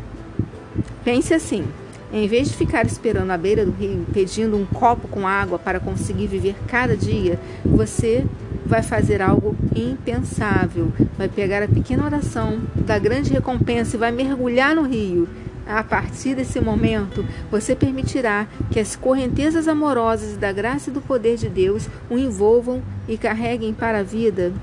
Pense 1.06 1.36
assim: 1.36 1.66
em 2.12 2.28
vez 2.28 2.50
de 2.50 2.58
ficar 2.58 2.84
esperando 2.88 3.30
à 3.30 3.38
beira 3.38 3.64
do 3.64 3.72
rio, 3.72 4.08
pedindo 4.12 4.58
um 4.58 4.66
copo 4.66 5.08
com 5.08 5.28
água 5.28 5.60
para 5.60 5.80
conseguir 5.80 6.26
viver 6.26 6.56
cada 6.68 6.98
dia, 6.98 7.40
você 7.64 8.26
vai 8.72 8.82
fazer 8.82 9.22
algo 9.22 9.54
impensável. 9.76 10.94
Vai 11.18 11.28
pegar 11.28 11.62
a 11.62 11.68
pequena 11.68 12.06
oração 12.06 12.62
da 12.74 12.98
grande 12.98 13.30
recompensa 13.30 13.98
e 13.98 14.00
vai 14.00 14.14
mergulhar 14.14 14.74
no 14.74 14.84
rio. 14.84 15.28
A 15.68 15.84
partir 15.84 16.36
desse 16.36 16.62
momento, 16.62 17.26
você 17.52 17.76
permitirá 17.76 18.48
que 18.72 18.80
as 18.80 18.96
correntezas 18.96 19.68
amorosas 19.68 20.38
da 20.38 20.54
graça 20.54 20.90
e 20.90 20.94
do 20.94 21.02
poder 21.02 21.36
de 21.36 21.50
Deus 21.50 21.90
o 22.10 22.18
envolvam 22.18 22.82
e 23.10 23.18
carreguem 23.18 23.74
para 23.74 24.00
a 24.00 24.04
vida 24.04 24.54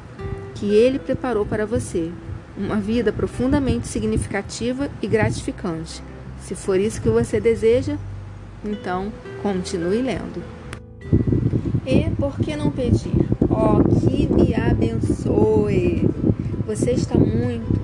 que 0.54 0.74
Ele 0.74 0.98
preparou 0.98 1.44
para 1.44 1.66
você. 1.66 2.10
Uma 2.56 2.76
vida 2.76 3.12
profundamente 3.12 3.86
significativa 3.86 4.88
e 5.02 5.06
gratificante. 5.06 6.02
Se 6.40 6.54
for 6.54 6.80
isso 6.80 7.02
que 7.02 7.10
você 7.10 7.38
deseja, 7.38 7.98
então 8.64 9.12
continue 9.42 10.00
lendo. 10.00 10.42
E 11.86 12.08
por 12.16 12.38
que 12.40 12.56
não 12.56 12.70
pedir? 12.70 13.37
Ó, 13.60 13.82
que 13.82 14.28
me 14.32 14.54
abençoe! 14.54 16.08
Você 16.64 16.92
está 16.92 17.18
muito 17.18 17.76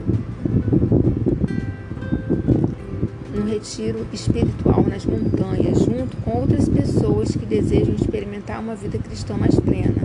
no 3.35 3.45
retiro 3.45 4.07
espiritual 4.13 4.85
nas 4.89 5.05
montanhas, 5.05 5.81
junto 5.81 6.17
com 6.19 6.39
outras 6.43 6.69
pessoas 6.69 7.33
que 7.33 7.45
desejam 7.45 7.93
experimentar 7.97 8.61
uma 8.61 8.77
vida 8.77 8.99
cristã 8.99 9.37
mais 9.37 9.59
plena. 9.59 10.01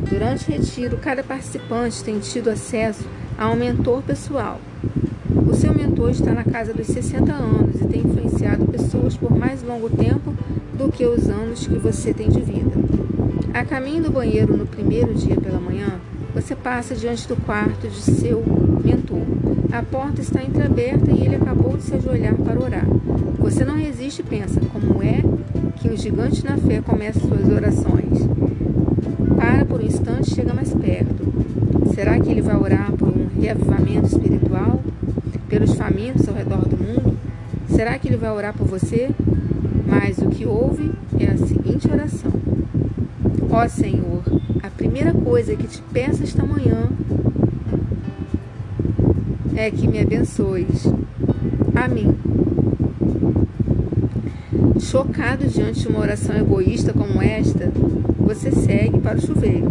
Durante 0.00 0.48
o 0.48 0.52
retiro, 0.52 0.96
cada 0.96 1.22
participante 1.22 2.02
tem 2.02 2.18
tido 2.18 2.48
acesso 2.48 3.04
a 3.36 3.50
um 3.50 3.56
mentor 3.56 4.02
pessoal 4.02 4.58
o 5.52 5.54
seu 5.54 5.74
mentor 5.74 6.10
está 6.10 6.32
na 6.32 6.44
casa 6.44 6.72
dos 6.72 6.86
60 6.86 7.30
anos 7.30 7.78
e 7.78 7.84
tem 7.86 8.00
influenciado 8.00 8.64
pessoas 8.64 9.14
por 9.16 9.36
mais 9.36 9.62
longo 9.62 9.90
tempo 9.90 10.34
do 10.72 10.90
que 10.90 11.04
os 11.04 11.28
anos 11.28 11.66
que 11.66 11.78
você 11.78 12.14
tem 12.14 12.30
de 12.30 12.40
vida. 12.40 12.91
A 13.54 13.66
caminho 13.66 14.04
do 14.04 14.10
banheiro 14.10 14.56
no 14.56 14.66
primeiro 14.66 15.12
dia 15.12 15.36
pela 15.36 15.60
manhã, 15.60 16.00
você 16.34 16.56
passa 16.56 16.94
diante 16.94 17.28
do 17.28 17.36
quarto 17.36 17.86
de 17.86 18.00
seu 18.00 18.42
mentor. 18.82 19.20
A 19.70 19.82
porta 19.82 20.22
está 20.22 20.42
entreaberta 20.42 21.10
e 21.10 21.22
ele 21.22 21.36
acabou 21.36 21.76
de 21.76 21.82
se 21.82 21.94
ajoelhar 21.94 22.34
para 22.34 22.58
orar. 22.58 22.86
Você 23.38 23.62
não 23.62 23.76
resiste 23.76 24.22
e 24.22 24.24
pensa 24.24 24.58
como 24.72 25.02
é 25.02 25.22
que 25.76 25.88
o 25.88 25.96
gigante 25.98 26.42
na 26.42 26.56
fé 26.56 26.80
começa 26.80 27.20
suas 27.20 27.46
orações. 27.46 28.26
Para 29.36 29.66
por 29.66 29.80
um 29.80 29.84
instante, 29.84 30.34
chega 30.34 30.54
mais 30.54 30.72
perto. 30.72 31.92
Será 31.94 32.18
que 32.18 32.30
ele 32.30 32.40
vai 32.40 32.56
orar 32.56 32.90
por 32.92 33.08
um 33.08 33.28
reavivamento 33.38 34.06
espiritual? 34.06 34.82
Pelos 35.46 35.74
famintos 35.74 36.26
ao 36.26 36.34
redor 36.34 36.66
do 36.66 36.78
mundo? 36.78 37.18
Será 37.68 37.98
que 37.98 38.08
ele 38.08 38.16
vai 38.16 38.30
orar 38.30 38.54
por 38.54 38.66
você? 38.66 39.10
Mas 39.86 40.16
o 40.18 40.30
que 40.30 40.46
houve 40.46 40.90
é 41.20 41.26
a 41.26 41.36
seguinte 41.36 41.86
oração: 41.90 42.32
Ó 43.54 43.68
Senhor, 43.68 44.22
a 44.62 44.70
primeira 44.70 45.12
coisa 45.12 45.54
que 45.54 45.66
te 45.66 45.82
peço 45.92 46.22
esta 46.22 46.42
manhã 46.42 46.88
é 49.54 49.70
que 49.70 49.86
me 49.86 50.00
abençoes. 50.00 50.86
Amém. 51.74 52.16
Chocado 54.80 55.46
diante 55.46 55.80
de 55.80 55.88
uma 55.88 56.00
oração 56.00 56.34
egoísta 56.34 56.94
como 56.94 57.20
esta, 57.20 57.70
você 58.18 58.50
segue 58.50 58.98
para 58.98 59.18
o 59.18 59.20
chuveiro. 59.20 59.68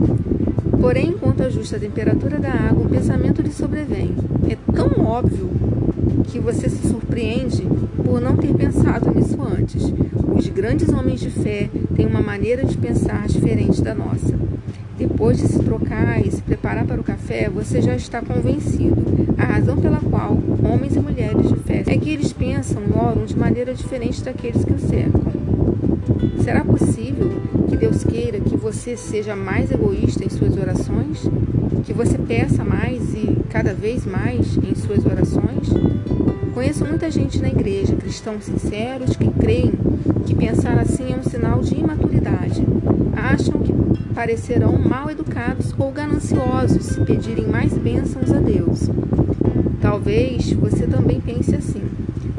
Porém, 0.79 1.09
enquanto 1.09 1.41
ajusta 1.41 1.77
a 1.77 1.79
temperatura 1.79 2.37
da 2.37 2.51
água, 2.51 2.85
um 2.85 2.89
pensamento 2.89 3.41
lhe 3.41 3.51
sobrevém. 3.51 4.15
É 4.47 4.55
tão 4.71 5.03
óbvio 5.03 5.49
que 6.27 6.39
você 6.39 6.69
se 6.69 6.87
surpreende 6.87 7.63
por 8.03 8.21
não 8.21 8.35
ter 8.35 8.53
pensado 8.53 9.13
nisso 9.13 9.37
antes. 9.41 9.93
Os 10.35 10.47
grandes 10.47 10.89
homens 10.89 11.19
de 11.19 11.29
fé 11.29 11.69
têm 11.95 12.05
uma 12.05 12.21
maneira 12.21 12.63
de 12.63 12.77
pensar 12.77 13.27
diferente 13.27 13.81
da 13.81 13.93
nossa. 13.93 14.33
Depois 14.97 15.37
de 15.37 15.47
se 15.47 15.59
trocar 15.59 16.25
e 16.25 16.31
se 16.31 16.41
preparar 16.41 16.85
para 16.85 17.01
o 17.01 17.03
café, 17.03 17.49
você 17.49 17.81
já 17.81 17.95
está 17.95 18.21
convencido. 18.21 18.95
A 19.37 19.45
razão 19.45 19.77
pela 19.77 19.97
qual 19.97 20.37
homens 20.63 20.95
e 20.95 20.99
mulheres 20.99 21.49
de 21.49 21.55
fé 21.55 21.83
é 21.87 21.97
que 21.97 22.11
eles 22.11 22.31
pensam 22.31 22.81
e 22.83 22.97
oram 22.97 23.25
de 23.25 23.37
maneira 23.37 23.73
diferente 23.73 24.23
daqueles 24.23 24.63
que 24.63 24.73
o 24.73 24.79
cercam. 24.79 25.40
Será 26.43 26.63
possível 26.63 27.29
que 27.69 27.77
Deus 27.77 28.03
queira 28.03 28.39
que 28.39 28.57
você 28.57 28.97
seja 28.97 29.35
mais 29.35 29.71
egoísta 29.71 30.25
em 30.25 30.29
suas 30.29 30.57
orações? 30.57 31.29
Que 31.83 31.93
você 31.93 32.17
peça 32.17 32.63
mais 32.63 33.13
e 33.13 33.37
cada 33.49 33.73
vez 33.73 34.05
mais 34.05 34.57
em 34.57 34.75
suas 34.75 35.05
orações? 35.05 35.69
Conheço 36.53 36.85
muita 36.85 37.09
gente 37.09 37.41
na 37.41 37.47
igreja, 37.47 37.95
cristãos 37.95 38.43
sinceros, 38.43 39.15
que 39.15 39.29
creem 39.31 39.71
que 40.25 40.35
pensar 40.35 40.77
assim 40.77 41.13
é 41.13 41.17
um 41.17 41.23
sinal 41.23 41.59
de 41.61 41.75
imaturidade. 41.75 42.61
Acham 43.15 43.59
que 43.61 43.73
parecerão 44.13 44.77
mal 44.77 45.09
educados 45.09 45.73
ou 45.77 45.91
gananciosos 45.91 46.85
se 46.85 47.01
pedirem 47.01 47.47
mais 47.47 47.73
bênçãos 47.73 48.31
a 48.31 48.39
Deus. 48.39 48.89
Talvez 49.81 50.51
você 50.53 50.85
também 50.85 51.19
pense 51.19 51.55
assim. 51.55 51.81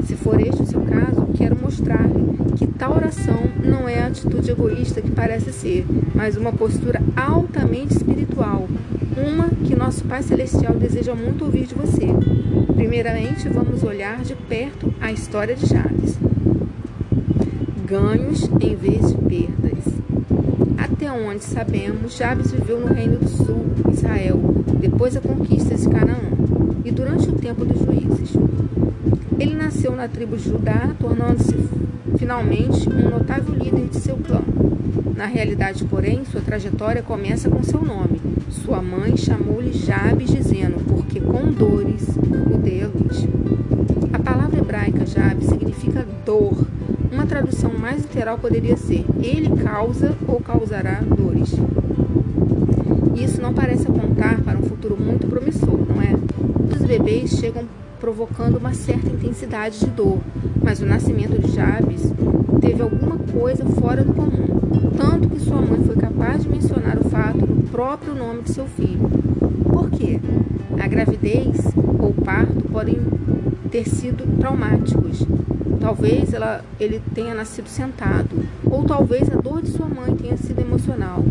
Se 0.05 0.15
for 0.15 0.39
este 0.39 0.61
o 0.61 0.65
seu 0.65 0.81
caso, 0.81 1.27
quero 1.35 1.57
mostrar-lhe 1.59 2.23
tal 2.77 2.95
oração 2.95 3.39
não 3.63 3.87
é 3.87 4.01
a 4.01 4.07
atitude 4.07 4.51
egoísta 4.51 5.01
que 5.01 5.11
parece 5.11 5.51
ser, 5.51 5.85
mas 6.13 6.37
uma 6.37 6.51
postura 6.51 7.01
altamente 7.15 7.93
espiritual, 7.95 8.67
uma 9.17 9.49
que 9.65 9.75
nosso 9.75 10.03
Pai 10.05 10.23
Celestial 10.23 10.73
deseja 10.73 11.13
muito 11.15 11.45
ouvir 11.45 11.65
de 11.65 11.75
você. 11.75 12.07
Primeiramente, 12.75 13.47
vamos 13.49 13.83
olhar 13.83 14.21
de 14.21 14.35
perto 14.35 14.93
a 14.99 15.11
história 15.11 15.55
de 15.55 15.65
Jabes. 15.65 16.17
Ganhos 17.85 18.49
em 18.59 18.75
vez 18.75 19.11
de 19.11 19.17
perdas. 19.17 19.93
Até 20.77 21.11
onde 21.11 21.43
sabemos, 21.43 22.17
Jabes 22.17 22.51
viveu 22.51 22.79
no 22.79 22.87
Reino 22.87 23.17
do 23.19 23.27
Sul, 23.27 23.65
Israel, 23.91 24.39
depois 24.79 25.13
da 25.13 25.21
conquista 25.21 25.75
de 25.75 25.89
Canaã, 25.89 26.19
e 26.83 26.91
durante 26.91 27.29
o 27.29 27.33
tempo 27.33 27.63
dos 27.63 27.79
juízes. 27.79 28.42
Ele 29.43 29.55
nasceu 29.55 29.93
na 29.93 30.07
tribo 30.07 30.37
de 30.37 30.45
Judá, 30.45 30.95
tornando-se 30.97 31.53
finalmente 32.17 32.87
um 32.87 33.09
notável 33.09 33.53
líder 33.53 33.89
de 33.89 33.97
seu 33.97 34.15
clã. 34.15 34.41
Na 35.17 35.25
realidade, 35.25 35.83
porém, 35.83 36.23
sua 36.23 36.39
trajetória 36.39 37.03
começa 37.03 37.49
com 37.49 37.61
seu 37.61 37.83
nome. 37.83 38.21
Sua 38.49 38.81
mãe 38.81 39.17
chamou-lhe 39.17 39.73
Jabes, 39.73 40.31
dizendo: 40.31 40.81
Porque 40.87 41.19
com 41.19 41.51
dores 41.51 42.07
o 42.07 43.03
luz. 43.03 43.27
A 44.13 44.19
palavra 44.19 44.59
hebraica 44.59 45.05
Jabes 45.05 45.47
significa 45.47 46.07
dor. 46.25 46.65
Uma 47.11 47.25
tradução 47.25 47.73
mais 47.77 48.03
literal 48.03 48.37
poderia 48.37 48.77
ser: 48.77 49.03
Ele 49.21 49.61
causa 49.61 50.15
ou 50.25 50.39
causará 50.39 51.01
dores. 51.01 51.53
Isso 53.13 53.41
não 53.41 53.53
parece 53.53 53.89
apontar 53.89 54.39
para 54.39 54.57
um 54.57 54.63
futuro 54.63 54.95
muito 54.97 55.27
promissor, 55.27 55.79
não 55.85 56.01
é? 56.01 56.13
Os 56.73 56.81
bebês 56.81 57.31
chegam 57.31 57.65
provocando 58.03 58.57
uma 58.57 58.73
certa 58.73 59.09
intensidade 59.09 59.79
de 59.79 59.85
dor, 59.85 60.19
mas 60.61 60.81
o 60.81 60.85
nascimento 60.85 61.41
de 61.41 61.49
Jabes 61.53 62.11
teve 62.59 62.81
alguma 62.81 63.17
coisa 63.17 63.65
fora 63.65 64.03
do 64.03 64.13
comum, 64.13 64.91
tanto 64.97 65.29
que 65.29 65.39
sua 65.39 65.61
mãe 65.61 65.81
foi 65.85 65.95
capaz 65.95 66.43
de 66.43 66.49
mencionar 66.49 66.97
o 66.99 67.07
fato 67.07 67.37
no 67.37 67.63
próprio 67.69 68.13
nome 68.13 68.41
de 68.41 68.51
seu 68.51 68.65
filho. 68.65 69.09
Por 69.71 69.89
quê? 69.89 70.19
A 70.81 70.85
gravidez 70.85 71.55
ou 71.97 72.09
o 72.09 72.13
parto 72.25 72.67
podem 72.69 72.97
ter 73.71 73.87
sido 73.87 74.37
traumáticos. 74.37 75.25
Talvez 75.79 76.33
ela, 76.33 76.61
ele 76.81 77.01
tenha 77.15 77.33
nascido 77.33 77.69
sentado, 77.69 78.45
ou 78.65 78.83
talvez 78.83 79.31
a 79.31 79.37
dor 79.37 79.61
de 79.61 79.71
sua 79.71 79.87
mãe 79.87 80.13
tenha 80.13 80.35
sido 80.35 80.59
emocional. 80.59 81.23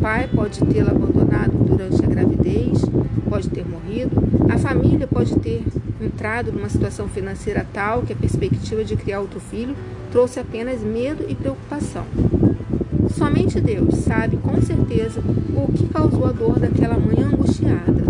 Pai 0.00 0.28
pode 0.28 0.60
tê-la 0.60 0.92
abandonado 0.92 1.52
durante 1.52 2.02
a 2.02 2.08
gravidez, 2.08 2.80
pode 3.28 3.50
ter 3.50 3.66
morrido, 3.68 4.16
a 4.48 4.56
família 4.56 5.06
pode 5.06 5.38
ter 5.40 5.62
entrado 6.00 6.50
numa 6.50 6.70
situação 6.70 7.06
financeira 7.06 7.66
tal 7.70 8.00
que 8.00 8.14
a 8.14 8.16
perspectiva 8.16 8.82
de 8.82 8.96
criar 8.96 9.20
outro 9.20 9.38
filho 9.38 9.76
trouxe 10.10 10.40
apenas 10.40 10.80
medo 10.80 11.26
e 11.28 11.34
preocupação. 11.34 12.06
Somente 13.14 13.60
Deus 13.60 13.96
sabe 13.96 14.38
com 14.38 14.60
certeza 14.62 15.20
o 15.20 15.70
que 15.70 15.86
causou 15.88 16.24
a 16.26 16.32
dor 16.32 16.58
daquela 16.58 16.98
mãe 16.98 17.22
angustiada. 17.22 18.02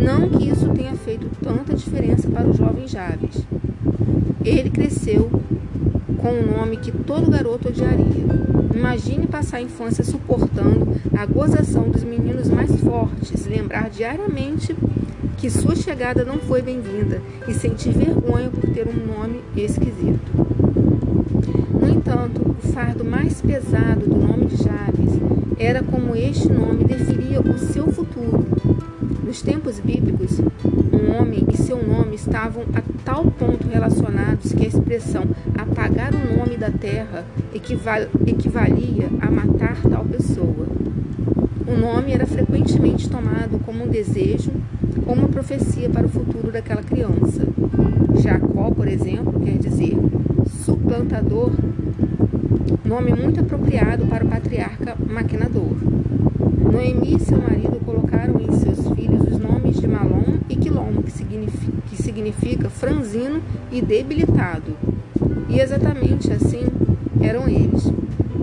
Não 0.00 0.28
que 0.28 0.48
isso 0.48 0.68
tenha 0.70 0.94
feito 0.94 1.28
tanta 1.42 1.74
diferença 1.74 2.28
para 2.30 2.48
o 2.48 2.54
jovem 2.54 2.86
Jabes. 2.86 3.44
Ele 4.44 4.70
cresceu 4.70 5.28
com 6.18 6.28
um 6.28 6.56
nome 6.56 6.76
que 6.76 6.92
todo 6.92 7.28
garoto 7.28 7.68
odiaria. 7.68 8.47
Imagine 8.78 9.26
passar 9.26 9.56
a 9.56 9.60
infância 9.60 10.04
suportando 10.04 10.86
a 11.18 11.26
gozação 11.26 11.90
dos 11.90 12.04
meninos 12.04 12.48
mais 12.48 12.70
fortes, 12.80 13.44
lembrar 13.44 13.90
diariamente 13.90 14.72
que 15.36 15.50
sua 15.50 15.74
chegada 15.74 16.24
não 16.24 16.38
foi 16.38 16.62
bem-vinda 16.62 17.20
e 17.48 17.54
sentir 17.54 17.90
vergonha 17.90 18.48
por 18.48 18.70
ter 18.70 18.86
um 18.86 19.04
nome 19.04 19.40
esquisito. 19.56 20.30
No 21.74 21.90
entanto, 21.90 22.54
o 22.56 22.68
fardo 22.68 23.04
mais 23.04 23.40
pesado 23.40 24.06
do 24.08 24.16
nome 24.16 24.46
de 24.46 24.62
Jabes 24.62 25.10
era 25.58 25.82
como 25.82 26.14
este 26.14 26.48
nome 26.48 26.84
definia 26.84 27.40
o 27.40 27.58
seu 27.58 27.90
futuro. 27.90 28.46
Nos 29.24 29.42
tempos 29.42 29.80
bíblicos, 29.80 30.40
e 31.50 31.56
seu 31.56 31.82
nome 31.82 32.16
estavam 32.16 32.64
a 32.74 32.82
tal 33.04 33.24
ponto 33.24 33.66
relacionados 33.66 34.52
que 34.52 34.64
a 34.64 34.68
expressão 34.68 35.24
apagar 35.56 36.12
o 36.14 36.36
nome 36.38 36.56
da 36.56 36.70
terra 36.70 37.24
equivalia 38.26 39.08
a 39.20 39.30
matar 39.30 39.76
tal 39.82 40.04
pessoa. 40.04 40.66
O 41.66 41.76
nome 41.76 42.12
era 42.12 42.26
frequentemente 42.26 43.08
tomado 43.08 43.58
como 43.64 43.84
um 43.84 43.88
desejo 43.88 44.50
ou 45.06 45.14
uma 45.14 45.28
profecia 45.28 45.88
para 45.88 46.06
o 46.06 46.10
futuro 46.10 46.52
daquela 46.52 46.82
criança. 46.82 47.46
Jacó, 48.22 48.70
por 48.70 48.86
exemplo, 48.86 49.40
quer 49.40 49.58
dizer 49.58 49.96
suplantador, 50.64 51.52
nome 52.84 53.12
muito 53.12 53.40
apropriado 53.40 54.06
para 54.06 54.24
o 54.24 54.28
patriarca 54.28 54.96
maquinador. 55.08 55.76
Noemi 56.70 57.16
e 57.16 57.20
seu 57.20 57.38
marido 57.38 57.80
colocaram 57.84 58.40
em 58.40 58.52
seus 58.52 58.94
filhos 58.94 59.22
os 59.22 59.38
nomes 59.38 59.80
de 59.80 59.86
Malom 59.86 60.38
e 60.68 60.70
Quilom, 60.70 61.02
que 61.02 61.10
significa, 61.10 61.72
que 61.88 62.02
significa 62.02 62.70
franzino 62.70 63.42
e 63.72 63.80
debilitado. 63.80 64.76
E 65.48 65.60
exatamente 65.60 66.30
assim 66.32 66.64
eram 67.20 67.48
eles. 67.48 67.90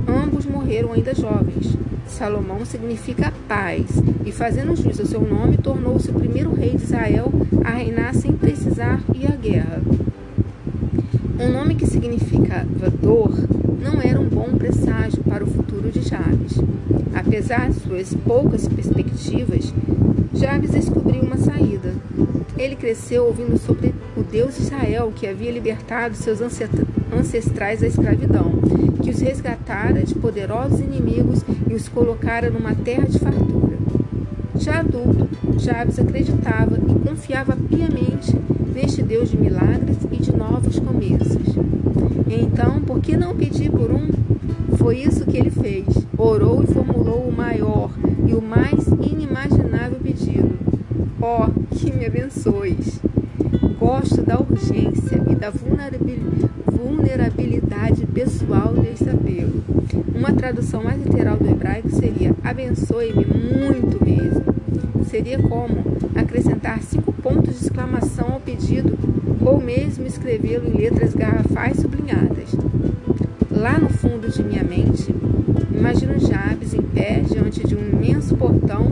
Ambos 0.07 0.45
morreram 0.45 0.93
ainda 0.93 1.13
jovens. 1.13 1.77
Salomão 2.07 2.65
significa 2.65 3.33
paz, 3.47 3.85
e 4.25 4.31
fazendo 4.31 4.75
juízo 4.75 5.01
ao 5.01 5.07
seu 5.07 5.21
nome, 5.21 5.57
tornou-se 5.57 6.09
o 6.09 6.13
primeiro 6.13 6.53
rei 6.53 6.71
de 6.71 6.83
Israel 6.83 7.31
a 7.63 7.71
reinar 7.71 8.13
sem 8.15 8.31
precisar 8.31 9.01
ir 9.13 9.27
à 9.27 9.35
guerra. 9.35 9.81
Um 11.39 11.51
nome 11.51 11.75
que 11.75 11.85
significa 11.85 12.65
dor 13.01 13.35
não 13.81 14.01
era 14.01 14.19
um 14.19 14.29
bom 14.29 14.57
presságio 14.57 15.21
para 15.23 15.43
o 15.43 15.47
futuro 15.47 15.91
de 15.91 16.01
Jabes. 16.01 16.24
Apesar 17.45 17.71
suas 17.73 18.11
poucas 18.25 18.67
perspectivas, 18.67 19.71
Jabes 20.33 20.71
descobriu 20.71 21.21
uma 21.21 21.37
saída. 21.37 21.93
Ele 22.57 22.75
cresceu 22.75 23.25
ouvindo 23.25 23.55
sobre 23.59 23.93
o 24.17 24.23
Deus 24.23 24.55
de 24.55 24.63
Israel 24.63 25.13
que 25.15 25.27
havia 25.27 25.51
libertado 25.51 26.15
seus 26.15 26.41
ancestrais 26.41 27.81
da 27.81 27.87
escravidão, 27.87 28.51
que 29.03 29.11
os 29.11 29.19
resgatara 29.19 30.01
de 30.01 30.15
poderosos 30.15 30.79
inimigos 30.79 31.45
e 31.69 31.75
os 31.75 31.87
colocara 31.87 32.49
numa 32.49 32.73
terra 32.73 33.07
de 33.07 33.19
fartura. 33.19 33.74
Já 34.65 34.79
adulto, 34.79 35.29
Jabes 35.59 35.99
acreditava 35.99 36.75
e 36.75 36.95
confiava 37.07 37.55
piamente 37.55 38.35
neste 38.73 39.03
Deus 39.03 39.29
de 39.29 39.37
milagres 39.37 39.97
e 40.11 40.17
de 40.17 40.35
novos 40.35 40.79
começos. 40.79 41.55
Então, 42.27 42.81
por 42.81 42.99
que 42.99 43.15
não 43.15 43.35
pedir 43.35 43.69
por 43.69 43.91
um? 43.91 44.09
Foi 44.77 44.97
isso 44.97 45.23
que 45.23 45.37
ele 45.37 45.51
fez. 45.51 45.85
Orou 46.17 46.63
e 46.63 46.67
formulou 46.73 47.27
o 47.27 47.31
maior 47.31 47.91
e 48.25 48.33
o 48.33 48.41
mais 48.41 48.87
inimaginável 48.87 49.99
ó, 51.21 51.47
oh, 51.47 51.51
que 51.75 51.91
me 51.91 52.07
abençoes. 52.07 52.99
Gosto 53.79 54.23
da 54.23 54.39
urgência 54.39 55.21
e 55.29 55.35
da 55.35 55.51
vulnerabilidade 55.51 58.03
pessoal 58.07 58.73
desse 58.73 59.07
apelo. 59.07 59.63
Uma 60.13 60.33
tradução 60.33 60.83
mais 60.83 61.01
literal 61.03 61.37
do 61.37 61.47
hebraico 61.47 61.89
seria: 61.89 62.35
abençoe-me 62.43 63.25
muito 63.25 64.03
mesmo. 64.03 64.54
Seria 65.15 65.39
como 65.39 65.81
acrescentar 66.13 66.83
cinco 66.83 67.13
pontos 67.13 67.57
de 67.57 67.67
exclamação 67.67 68.33
ao 68.33 68.39
pedido, 68.41 68.99
ou 69.45 69.61
mesmo 69.61 70.05
escrevê-lo 70.05 70.67
em 70.67 70.75
letras 70.75 71.13
garrafais 71.13 71.77
sublinhadas. 71.77 72.53
Lá 73.49 73.79
no 73.79 73.87
fundo 73.87 74.29
de 74.29 74.43
minha 74.43 74.61
mente, 74.61 75.15
imagino 75.71 76.19
Jabes 76.19 76.73
em 76.73 76.81
pé 76.81 77.21
diante 77.21 77.65
de 77.65 77.75
um 77.77 77.79
imenso 77.79 78.35
portão 78.35 78.91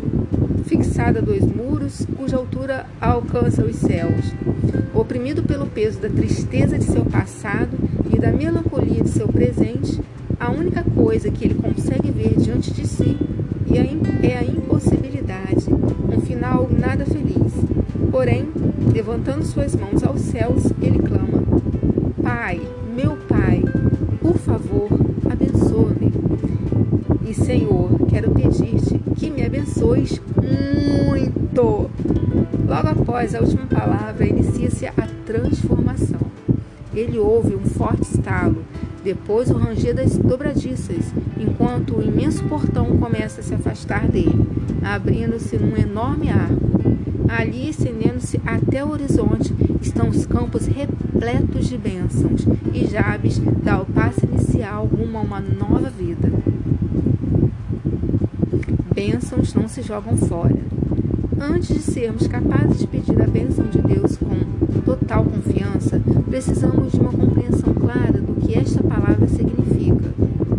fixado 0.64 1.18
a 1.18 1.22
dois 1.22 1.44
muros, 1.44 2.08
cuja 2.16 2.38
altura 2.38 2.86
alcança 3.02 3.66
os 3.66 3.76
céus. 3.76 4.34
Oprimido 4.94 5.44
pelo 5.44 5.66
peso 5.66 6.00
da 6.00 6.08
tristeza 6.08 6.80
de 6.80 6.86
seu 6.86 7.04
passado 7.04 7.78
e 8.10 8.18
da 8.18 8.32
melancolia 8.32 9.04
de 9.04 9.10
seu 9.10 9.28
presente, 9.28 10.00
a 10.40 10.50
única 10.50 10.86
coisa 10.96 11.30
que 11.30 11.44
ele 11.44 11.56
consegue 11.56 12.12
ver 12.12 12.38
diante 12.38 12.72
de 12.72 12.88
si 12.88 13.18
é 14.24 14.38
a 14.38 14.44
nada 16.70 17.06
feliz. 17.06 17.54
Porém, 18.12 18.48
levantando 18.94 19.44
suas 19.44 19.76
mãos 19.76 20.04
aos 20.04 20.22
céus, 20.22 20.72
ele 20.82 21.00
clama: 21.00 21.44
Pai, 22.22 22.62
meu 22.96 23.18
Pai, 23.28 23.64
por 24.22 24.38
favor, 24.38 24.90
abençoa-me. 25.30 26.14
E 27.28 27.34
Senhor, 27.34 27.90
quero 28.08 28.32
pedir-te 28.32 29.00
que 29.16 29.30
me 29.30 29.44
abençoes 29.44 30.22
muito. 30.38 31.90
Logo 32.68 32.88
após 32.88 33.34
a 33.36 33.40
última 33.40 33.66
palavra, 33.66 34.26
inicia-se 34.26 34.86
a 34.86 34.94
transformação. 35.26 36.20
Ele 36.94 37.18
ouve 37.18 37.56
um 37.56 37.66
forte 37.66 38.04
estalo, 38.04 38.64
depois 39.04 39.50
o 39.52 39.58
ranger 39.58 39.94
das 39.94 40.18
dobradiças, 40.18 41.14
enquanto 41.38 41.98
o 41.98 42.02
imenso 42.02 42.44
portão 42.46 42.98
começa 42.98 43.42
a 43.42 43.44
se 43.44 43.54
afastar 43.54 44.08
dele, 44.08 44.48
abrindo-se 44.82 45.58
num 45.58 45.76
enorme 45.76 46.30
arco. 46.30 46.72
Ali, 47.28 47.70
estendendo-se 47.70 48.40
até 48.46 48.84
o 48.84 48.92
horizonte, 48.92 49.54
estão 49.82 50.08
os 50.08 50.26
campos 50.26 50.68
repletos 50.68 51.68
de 51.68 51.78
bênçãos, 51.78 52.46
e 52.74 52.86
Jabes 52.86 53.42
dá 53.62 53.82
o 53.82 53.86
passo 53.86 54.26
inicial 54.26 54.86
rumo 54.86 55.18
a 55.18 55.22
uma 55.22 55.40
nova 55.40 55.90
vida. 55.90 56.32
Bênçãos 58.94 59.54
não 59.54 59.68
se 59.68 59.82
jogam 59.82 60.16
fora. 60.16 60.56
Antes 61.40 61.68
de 61.68 61.80
sermos 61.80 62.28
capazes 62.28 62.80
de 62.80 62.88
pedir 62.88 63.22
a 63.22 63.28
bênção 63.28 63.66
de 63.66 63.82
Deus 63.82 64.18
com 64.18 64.82
total 64.82 65.26
confiança, 65.26 66.02
precisamos 66.30 66.92
de 66.92 67.00
uma 67.00 67.12
compreensão 67.12 67.74
clara 67.74 68.20
do 68.22 68.34
que 68.42 68.58
esta 68.58 68.84
palavra 68.84 69.28
significa. 69.28 70.14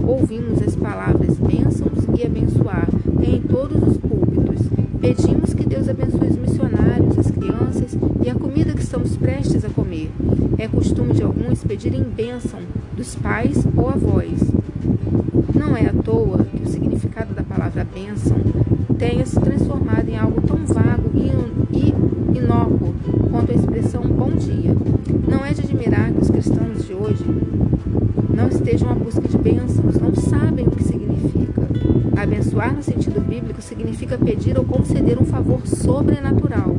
Ouvimos 0.07 0.63
as 0.63 0.77
palavras 0.77 1.39
bênçãos 1.39 2.05
e 2.19 2.25
abençoar 2.25 2.89
em 3.23 3.41
todos 3.41 3.83
os 3.83 3.97
púlpitos. 3.99 4.67
Pedimos 5.01 5.55
que 5.55 5.67
Deus 5.67 5.89
abençoe 5.89 6.29
os 6.29 6.37
missionários, 6.37 7.19
as 7.19 7.31
crianças 7.31 7.97
e 8.25 8.31
a 8.31 8.35
comida 8.35 8.73
que 8.73 8.83
estamos 8.83 9.17
prestes 9.17 9.65
a 9.65 9.69
comer. 9.69 10.11
É 10.59 10.69
costume 10.69 11.15
de 11.15 11.23
alguns 11.23 11.63
pedirem 11.65 12.03
bênção 12.03 12.61
dos 12.97 13.15
pais 13.15 13.67
ou 13.77 13.89
avós. 13.89 14.41
Não 15.55 15.77
é 15.77 15.87
à 15.87 15.93
toa 15.93 16.45
que 16.45 16.63
o 16.63 16.69
significado 16.69 17.35
da 17.35 17.43
palavra 17.43 17.85
bênção 17.85 18.37
tenha 18.99 19.27
se 19.27 19.39
transformado 19.41 20.09
em 20.09 20.17
algo 20.17 20.41
tão 20.43 20.59
vago 20.67 21.11
e 21.15 22.39
inócuo 22.39 22.95
quanto 23.31 23.53
a 23.53 23.55
expressão 23.55 24.03
bom 24.03 24.31
dia. 24.31 24.75
Não 25.27 25.45
é 25.45 25.53
de 25.53 25.63
admirar 25.63 26.13
que 26.13 26.21
os 26.21 26.31
cristãos 26.31 26.87
de 26.87 26.95
hoje 26.95 27.25
não 28.35 28.49
estejam 28.49 28.91
à 28.91 28.95
busca 28.95 29.23
de 29.23 29.39
bênçãos, 29.39 29.97
não 29.97 30.15
sabem 30.15 30.67
o 30.67 30.71
que 30.71 30.83
significa. 30.83 31.63
Abençoar 32.17 32.75
no 32.75 32.83
sentido 32.83 33.21
bíblico 33.21 33.61
significa 33.61 34.17
pedir 34.17 34.57
ou 34.59 34.65
conceder 34.65 35.21
um 35.21 35.25
favor 35.25 35.67
sobrenatural. 35.67 36.77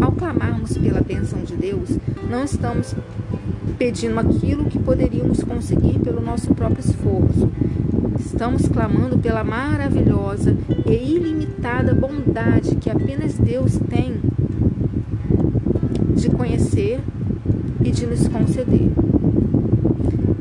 Ao 0.00 0.12
clamarmos 0.12 0.76
pela 0.76 1.00
bênção 1.00 1.40
de 1.40 1.56
Deus, 1.56 1.98
não 2.30 2.44
estamos 2.44 2.94
pedindo 3.78 4.18
aquilo 4.18 4.64
que 4.66 4.78
poderíamos 4.78 5.42
conseguir 5.42 5.98
pelo 5.98 6.20
nosso 6.20 6.54
próprio 6.54 6.80
esforço. 6.80 7.50
Estamos 8.18 8.66
clamando 8.68 9.18
pela 9.18 9.44
maravilhosa 9.44 10.56
e 10.86 10.92
ilimitada 10.92 11.94
bondade 11.94 12.76
que 12.76 12.90
apenas 12.90 13.34
Deus 13.34 13.78
tem 13.90 14.20
de 16.14 16.30
conhecer 16.30 17.00
e 17.84 17.90
de 17.90 18.06
nos 18.06 18.26
conceder. 18.28 18.90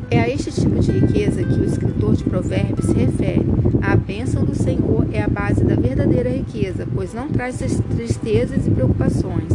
É 0.10 0.20
a 0.20 0.30
este 0.30 0.52
tipo 0.52 0.80
de 0.80 0.92
riqueza 0.92 1.44
que 1.44 1.60
o 1.60 1.66
escritor 1.66 2.16
de 2.16 2.24
Provérbios 2.24 2.86
se 2.86 2.94
refere. 2.94 3.46
A 3.82 3.96
bênção 3.96 4.44
do 4.44 4.56
Senhor 4.56 5.08
é 5.12 5.22
a 5.22 5.28
base 5.28 5.64
da 5.64 5.76
verdadeira 5.76 6.30
riqueza, 6.30 6.88
pois 6.94 7.14
não 7.14 7.28
traz 7.28 7.58
tristezas 7.96 8.66
e 8.66 8.72
preocupações. 8.72 9.54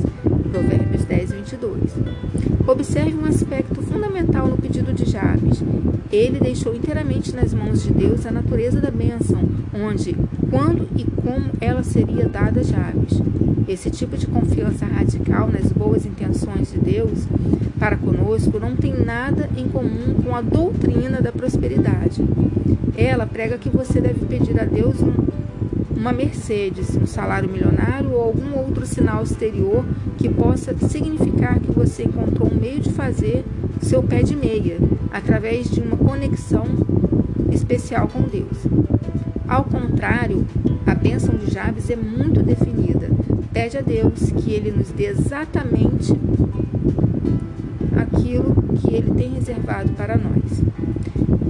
Provérbios 0.53 0.90
10, 1.11 1.33
22. 1.33 1.75
Observe 2.69 3.17
um 3.17 3.25
aspecto 3.25 3.83
fundamental 3.83 4.47
no 4.47 4.57
pedido 4.57 4.93
de 4.93 5.11
Jabes. 5.11 5.61
Ele 6.13 6.39
deixou 6.39 6.73
inteiramente 6.73 7.35
nas 7.35 7.53
mãos 7.53 7.83
de 7.83 7.93
Deus 7.93 8.25
a 8.27 8.31
natureza 8.31 8.81
da 8.81 8.93
bênção, 8.93 9.43
onde, 9.75 10.15
quando 10.49 10.89
e 10.97 11.05
como 11.05 11.51
ela 11.61 11.83
seria 11.83 12.29
dada 12.29 12.61
a 12.61 12.63
Jabes. 12.63 13.21
Esse 13.67 13.91
tipo 13.91 14.17
de 14.17 14.29
confiança 14.29 14.87
radical 14.87 15.51
nas 15.51 15.73
boas 15.73 16.07
intenções 16.07 16.71
de 16.71 16.79
Deus 16.79 17.27
para 17.77 17.97
conosco 17.97 18.61
não 18.61 18.77
tem 18.77 18.95
nada 18.95 19.51
em 19.57 19.67
comum 19.67 20.15
com 20.23 20.37
a 20.37 20.41
doutrina 20.41 21.21
da 21.21 21.33
prosperidade. 21.33 22.23
Ela 22.97 23.27
prega 23.27 23.59
que 23.59 23.69
você 23.69 24.01
deve 24.01 24.27
pedir 24.27 24.61
a 24.61 24.65
Deus 24.65 25.01
um, 25.01 25.30
uma 26.01 26.15
Mercedes, 26.15 26.97
um 26.97 27.07
salário 27.07 27.47
milionário 27.47 28.13
ou 28.13 28.23
algum 28.23 28.59
outro 28.59 28.87
sinal 28.87 29.23
exterior 29.23 29.85
que 30.17 30.31
possa 30.31 30.75
significar 30.89 31.61
que 31.61 31.71
você 31.71 32.05
encontrou 32.05 32.51
um 32.51 32.59
meio 32.59 32.81
de 32.81 32.91
fazer 32.91 33.45
seu 33.83 34.03
pé 34.03 34.23
de 34.23 34.35
meia 34.35 34.79
através 35.13 35.71
de 35.71 35.83
uma 35.83 35.99
conexão 35.99 36.65
especial 37.53 38.09
com 38.09 38.23
Deus. 38.23 38.65
Ao 39.47 39.63
contrário, 39.63 40.47
a 40.87 40.95
bênção 40.95 41.35
de 41.37 41.53
Jabes 41.53 41.91
é 41.91 41.97
muito 41.97 42.43
definida. 42.43 43.11
Pede 43.53 43.77
a 43.77 43.83
Deus 43.83 44.33
que 44.39 44.53
ele 44.53 44.71
nos 44.71 44.91
dê 44.93 45.05
exatamente 45.05 46.15
aquilo 47.95 48.55
que 48.77 48.95
ele 48.95 49.11
tem 49.11 49.35
reservado 49.35 49.91
para 49.93 50.17
nós. 50.17 50.70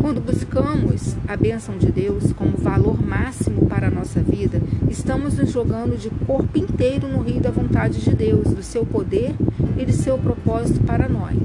Quando 0.00 0.18
buscamos 0.18 1.14
a 1.28 1.36
bênção 1.36 1.76
de 1.76 1.92
Deus 1.92 2.32
como 2.32 2.56
valor 2.56 2.98
máximo 3.06 3.66
para 3.66 3.88
a 3.88 3.90
nossa 3.90 4.20
vida, 4.22 4.58
estamos 4.88 5.36
nos 5.36 5.52
jogando 5.52 5.94
de 5.98 6.08
corpo 6.26 6.58
inteiro 6.58 7.06
no 7.06 7.20
rio 7.20 7.38
da 7.38 7.50
vontade 7.50 8.00
de 8.00 8.14
Deus, 8.14 8.48
do 8.48 8.62
seu 8.62 8.86
poder 8.86 9.34
e 9.76 9.84
de 9.84 9.92
seu 9.92 10.16
propósito 10.16 10.80
para 10.84 11.06
nós. 11.06 11.36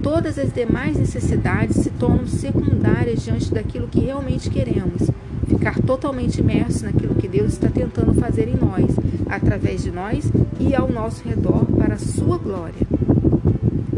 Todas 0.00 0.38
as 0.38 0.52
demais 0.52 0.96
necessidades 0.96 1.78
se 1.78 1.90
tornam 1.90 2.28
secundárias 2.28 3.24
diante 3.24 3.52
daquilo 3.52 3.88
que 3.88 4.00
realmente 4.00 4.48
queremos. 4.48 5.10
Ficar 5.48 5.82
totalmente 5.82 6.40
imerso 6.40 6.84
naquilo 6.84 7.16
que 7.16 7.26
Deus 7.26 7.54
está 7.54 7.68
tentando 7.68 8.14
fazer 8.14 8.48
em 8.48 8.56
nós, 8.56 8.94
através 9.28 9.82
de 9.82 9.90
nós 9.90 10.30
e 10.60 10.76
ao 10.76 10.88
nosso 10.88 11.28
redor, 11.28 11.66
para 11.76 11.94
a 11.94 11.98
sua 11.98 12.38
glória. 12.38 12.86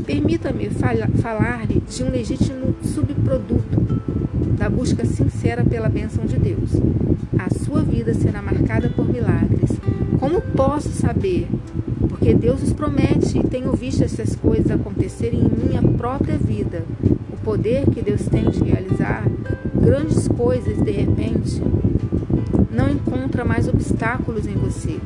Permita-me 0.04 0.68
falar-lhe 1.20 1.80
de 1.88 2.02
um 2.02 2.10
legítimo 2.10 2.74
subproduto 2.82 3.80
da 4.58 4.68
busca 4.68 5.04
sincera 5.04 5.64
pela 5.64 5.88
bênção 5.88 6.24
de 6.24 6.36
Deus. 6.38 6.70
A 7.38 7.50
sua 7.64 7.82
vida 7.82 8.12
será 8.14 8.42
marcada 8.42 8.88
por 8.88 9.08
milagres. 9.08 9.70
Como 10.18 10.40
posso 10.40 10.90
saber? 10.90 11.48
Porque 12.08 12.34
Deus 12.34 12.62
os 12.62 12.72
promete 12.72 13.38
e 13.38 13.46
tenho 13.46 13.72
visto 13.72 14.04
essas 14.04 14.36
coisas 14.36 14.70
acontecerem 14.70 15.40
em 15.40 15.66
minha 15.66 15.82
própria 15.82 16.36
vida. 16.36 16.84
O 17.32 17.36
poder 17.44 17.84
que 17.86 18.02
Deus 18.02 18.22
tem 18.26 18.48
de 18.50 18.62
realizar 18.62 19.24
grandes 19.82 20.28
coisas 20.28 20.78
de 20.78 20.92
repente 20.92 21.60
não 22.70 22.88
encontra 22.88 23.44
mais 23.44 23.66
obstáculos 23.66 24.46
em 24.46 24.54
você. 24.54 24.98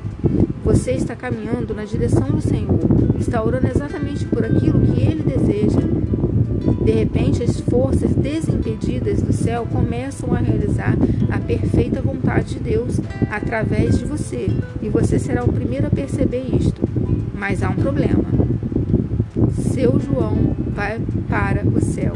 Você 0.62 0.93
está 0.93 1.17
caminhando 1.17 1.75
na 1.75 1.85
direção 1.85 2.29
do 2.29 2.43
Senhor, 2.43 2.79
está 3.19 3.43
orando 3.43 3.69
exatamente 3.69 4.27
por 4.27 4.45
aquilo 4.45 4.81
que 4.81 5.01
Ele 5.01 5.23
deseja. 5.23 5.81
De 6.85 6.93
repente, 6.93 7.43
as 7.43 7.59
forças 7.61 8.15
desimpedidas 8.15 9.23
do 9.23 9.33
céu 9.33 9.67
começam 9.67 10.33
a 10.35 10.39
realizar 10.39 10.95
a 11.31 11.39
perfeita 11.39 12.03
vontade 12.03 12.55
de 12.55 12.61
Deus 12.61 13.01
através 13.31 13.99
de 13.99 14.05
você, 14.05 14.49
e 14.83 14.89
você 14.89 15.19
será 15.19 15.43
o 15.43 15.53
primeiro 15.53 15.87
a 15.87 15.91
perceber 15.91 16.45
isto. 16.55 16.83
Mas 17.35 17.62
há 17.62 17.71
um 17.71 17.77
problema. 17.77 18.25
Seu 19.73 19.99
João 19.99 20.55
vai 20.75 21.01
para 21.29 21.67
o 21.67 21.81
céu. 21.81 22.15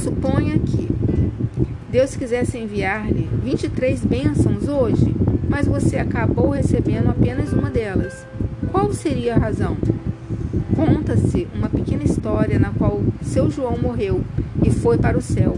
Suponha 0.00 0.58
que 0.58 0.88
Deus 1.90 2.16
quisesse 2.16 2.56
enviar-lhe 2.56 3.28
23 3.44 4.02
bênçãos 4.02 4.66
hoje, 4.66 5.14
mas 5.46 5.66
você 5.66 5.98
acabou 5.98 6.48
recebendo 6.48 7.10
apenas 7.10 7.52
uma 7.52 7.68
delas. 7.68 8.26
Qual 8.72 8.90
seria 8.94 9.34
a 9.34 9.38
razão? 9.38 9.76
Conta-se 10.74 11.46
uma 11.54 11.68
pequena 11.68 12.02
história 12.02 12.58
na 12.58 12.70
qual 12.70 13.02
seu 13.20 13.50
João 13.50 13.76
morreu 13.76 14.22
e 14.64 14.70
foi 14.70 14.96
para 14.96 15.18
o 15.18 15.22
céu. 15.22 15.54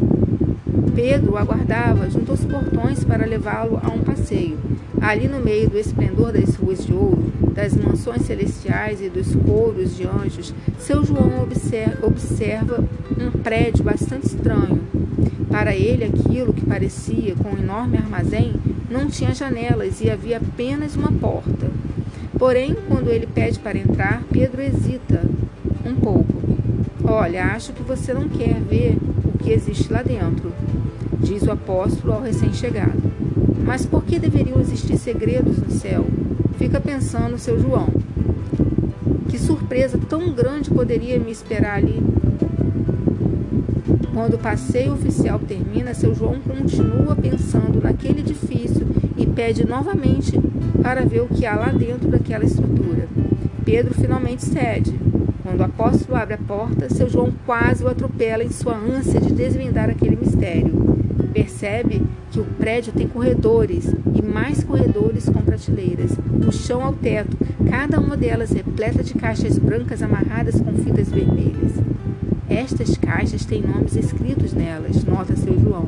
Pedro 0.92 1.36
aguardava 1.36 2.10
junto 2.10 2.32
aos 2.32 2.44
portões 2.44 3.04
para 3.04 3.24
levá-lo 3.24 3.80
a 3.80 3.90
um 3.90 4.00
passeio. 4.00 4.58
Ali 5.00 5.28
no 5.28 5.38
meio 5.38 5.70
do 5.70 5.78
esplendor 5.78 6.32
das 6.32 6.56
ruas 6.56 6.84
de 6.84 6.92
ouro, 6.92 7.32
das 7.52 7.76
mansões 7.76 8.22
celestiais 8.22 9.00
e 9.00 9.08
dos 9.08 9.34
coros 9.34 9.96
de 9.96 10.06
anjos, 10.06 10.54
seu 10.78 11.04
João 11.04 11.42
observa 11.42 12.84
um 13.18 13.30
prédio 13.30 13.84
bastante 13.84 14.26
estranho. 14.26 14.80
Para 15.50 15.74
ele, 15.76 16.04
aquilo 16.04 16.52
que 16.52 16.64
parecia 16.64 17.34
com 17.36 17.50
um 17.50 17.58
enorme 17.58 17.98
armazém 17.98 18.54
não 18.90 19.06
tinha 19.06 19.34
janelas 19.34 20.00
e 20.00 20.10
havia 20.10 20.38
apenas 20.38 20.96
uma 20.96 21.12
porta. 21.12 21.70
Porém, 22.38 22.76
quando 22.88 23.10
ele 23.10 23.26
pede 23.26 23.58
para 23.58 23.78
entrar, 23.78 24.22
Pedro 24.32 24.62
hesita 24.62 25.22
um 25.84 25.94
pouco. 25.94 26.32
Olha, 27.04 27.46
acho 27.46 27.72
que 27.72 27.82
você 27.82 28.14
não 28.14 28.28
quer 28.28 28.60
ver 28.60 28.96
o 29.24 29.38
que 29.38 29.52
existe 29.52 29.92
lá 29.92 30.02
dentro, 30.02 30.52
diz 31.20 31.42
o 31.42 31.52
apóstolo 31.52 32.14
ao 32.14 32.22
recém-chegado. 32.22 33.12
Mas 33.64 33.86
por 33.86 34.04
que 34.04 34.18
deveriam 34.18 34.60
existir 34.60 34.96
segredos 34.96 35.58
no 35.58 35.70
céu? 35.70 36.04
Fica 36.62 36.80
pensando 36.80 37.36
seu 37.38 37.58
João. 37.58 37.88
Que 39.28 39.36
surpresa 39.36 39.98
tão 40.08 40.32
grande 40.32 40.70
poderia 40.70 41.18
me 41.18 41.32
esperar 41.32 41.78
ali? 41.78 42.00
Quando 44.14 44.34
o 44.34 44.38
passeio 44.38 44.92
oficial 44.92 45.40
termina, 45.40 45.92
seu 45.92 46.14
João 46.14 46.38
continua 46.38 47.16
pensando 47.16 47.82
naquele 47.82 48.20
edifício 48.20 48.86
e 49.16 49.26
pede 49.26 49.66
novamente 49.66 50.38
para 50.80 51.04
ver 51.04 51.22
o 51.22 51.26
que 51.26 51.44
há 51.44 51.56
lá 51.56 51.72
dentro 51.72 52.08
daquela 52.08 52.44
estrutura. 52.44 53.08
Pedro 53.64 53.92
finalmente 53.94 54.44
cede. 54.44 54.94
Quando 55.42 55.58
o 55.58 55.64
apóstolo 55.64 56.16
abre 56.16 56.34
a 56.34 56.38
porta, 56.38 56.88
seu 56.88 57.10
João 57.10 57.32
quase 57.44 57.82
o 57.82 57.88
atropela 57.88 58.44
em 58.44 58.52
sua 58.52 58.76
ânsia 58.76 59.20
de 59.20 59.32
desvendar 59.32 59.90
aquele 59.90 60.14
mistério. 60.14 60.72
Percebe 61.32 62.02
que 62.32 62.40
o 62.40 62.44
prédio 62.44 62.94
tem 62.94 63.06
corredores 63.06 63.94
e 64.14 64.22
mais 64.22 64.64
corredores 64.64 65.28
com 65.28 65.42
prateleiras, 65.42 66.12
do 66.12 66.50
chão 66.50 66.82
ao 66.82 66.94
teto, 66.94 67.36
cada 67.68 68.00
uma 68.00 68.16
delas 68.16 68.50
repleta 68.50 69.02
de 69.02 69.12
caixas 69.12 69.58
brancas 69.58 70.02
amarradas 70.02 70.58
com 70.58 70.72
fitas 70.72 71.10
vermelhas. 71.10 71.72
Estas 72.48 72.96
caixas 72.96 73.44
têm 73.44 73.60
nomes 73.60 73.96
escritos 73.96 74.54
nelas, 74.54 75.04
nota 75.04 75.36
seu 75.36 75.60
João, 75.60 75.86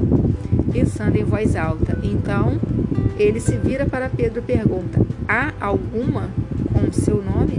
pensando 0.71 1.17
em 1.17 1.25
voz 1.25 1.57
alta. 1.57 1.99
Então, 2.03 2.61
ele 3.19 3.41
se 3.41 3.57
vira 3.57 3.87
para 3.87 4.11
Pedro 4.11 4.41
e 4.41 4.43
pergunta: 4.43 5.01
Há 5.27 5.53
alguma 5.59 6.29
com 6.73 6.91
o 6.91 6.93
seu 6.93 7.23
nome? 7.23 7.59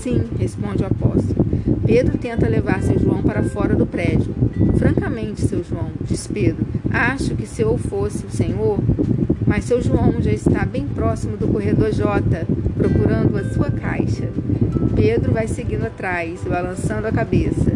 Sim, 0.00 0.24
responde 0.38 0.82
o 0.82 0.86
apóstolo. 0.86 1.39
Pedro 1.90 2.16
tenta 2.18 2.48
levar 2.48 2.80
seu 2.84 2.96
João 3.00 3.20
para 3.20 3.42
fora 3.42 3.74
do 3.74 3.84
prédio. 3.84 4.32
Francamente, 4.78 5.40
seu 5.40 5.64
João, 5.64 5.90
diz 6.02 6.24
Pedro, 6.24 6.64
acho 6.88 7.34
que 7.34 7.44
se 7.44 7.62
eu 7.62 7.76
fosse 7.76 8.24
o 8.24 8.30
Senhor, 8.30 8.78
mas 9.44 9.64
seu 9.64 9.82
João 9.82 10.22
já 10.22 10.30
está 10.30 10.64
bem 10.64 10.86
próximo 10.86 11.36
do 11.36 11.48
corredor 11.48 11.90
J, 11.90 12.46
procurando 12.76 13.36
a 13.36 13.42
sua 13.50 13.72
caixa. 13.72 14.28
Pedro 14.94 15.32
vai 15.32 15.48
seguindo 15.48 15.84
atrás, 15.84 16.44
balançando 16.44 17.08
a 17.08 17.12
cabeça. 17.12 17.72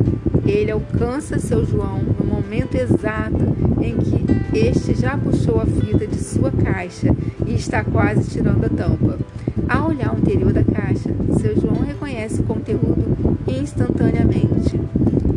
Ele 0.47 0.71
alcança 0.71 1.41
seu 1.41 1.67
João 1.67 1.99
no 1.99 2.24
momento 2.45 2.75
exato 2.75 3.57
em 3.81 3.97
que 3.97 4.59
este 4.59 4.95
já 4.95 5.17
puxou 5.17 5.61
a 5.61 5.67
fita 5.67 6.07
de 6.07 6.19
sua 6.19 6.53
caixa 6.53 7.09
e 7.47 7.55
está 7.55 7.83
quase 7.83 8.31
tirando 8.31 8.65
a 8.65 8.69
tampa. 8.69 9.19
Ao 9.67 9.89
olhar 9.89 10.15
o 10.15 10.19
interior 10.19 10.53
da 10.53 10.63
caixa, 10.63 11.11
seu 11.41 11.59
João 11.59 11.83
reconhece 11.85 12.43
o 12.43 12.45
conteúdo 12.45 13.39
instantaneamente. 13.49 14.79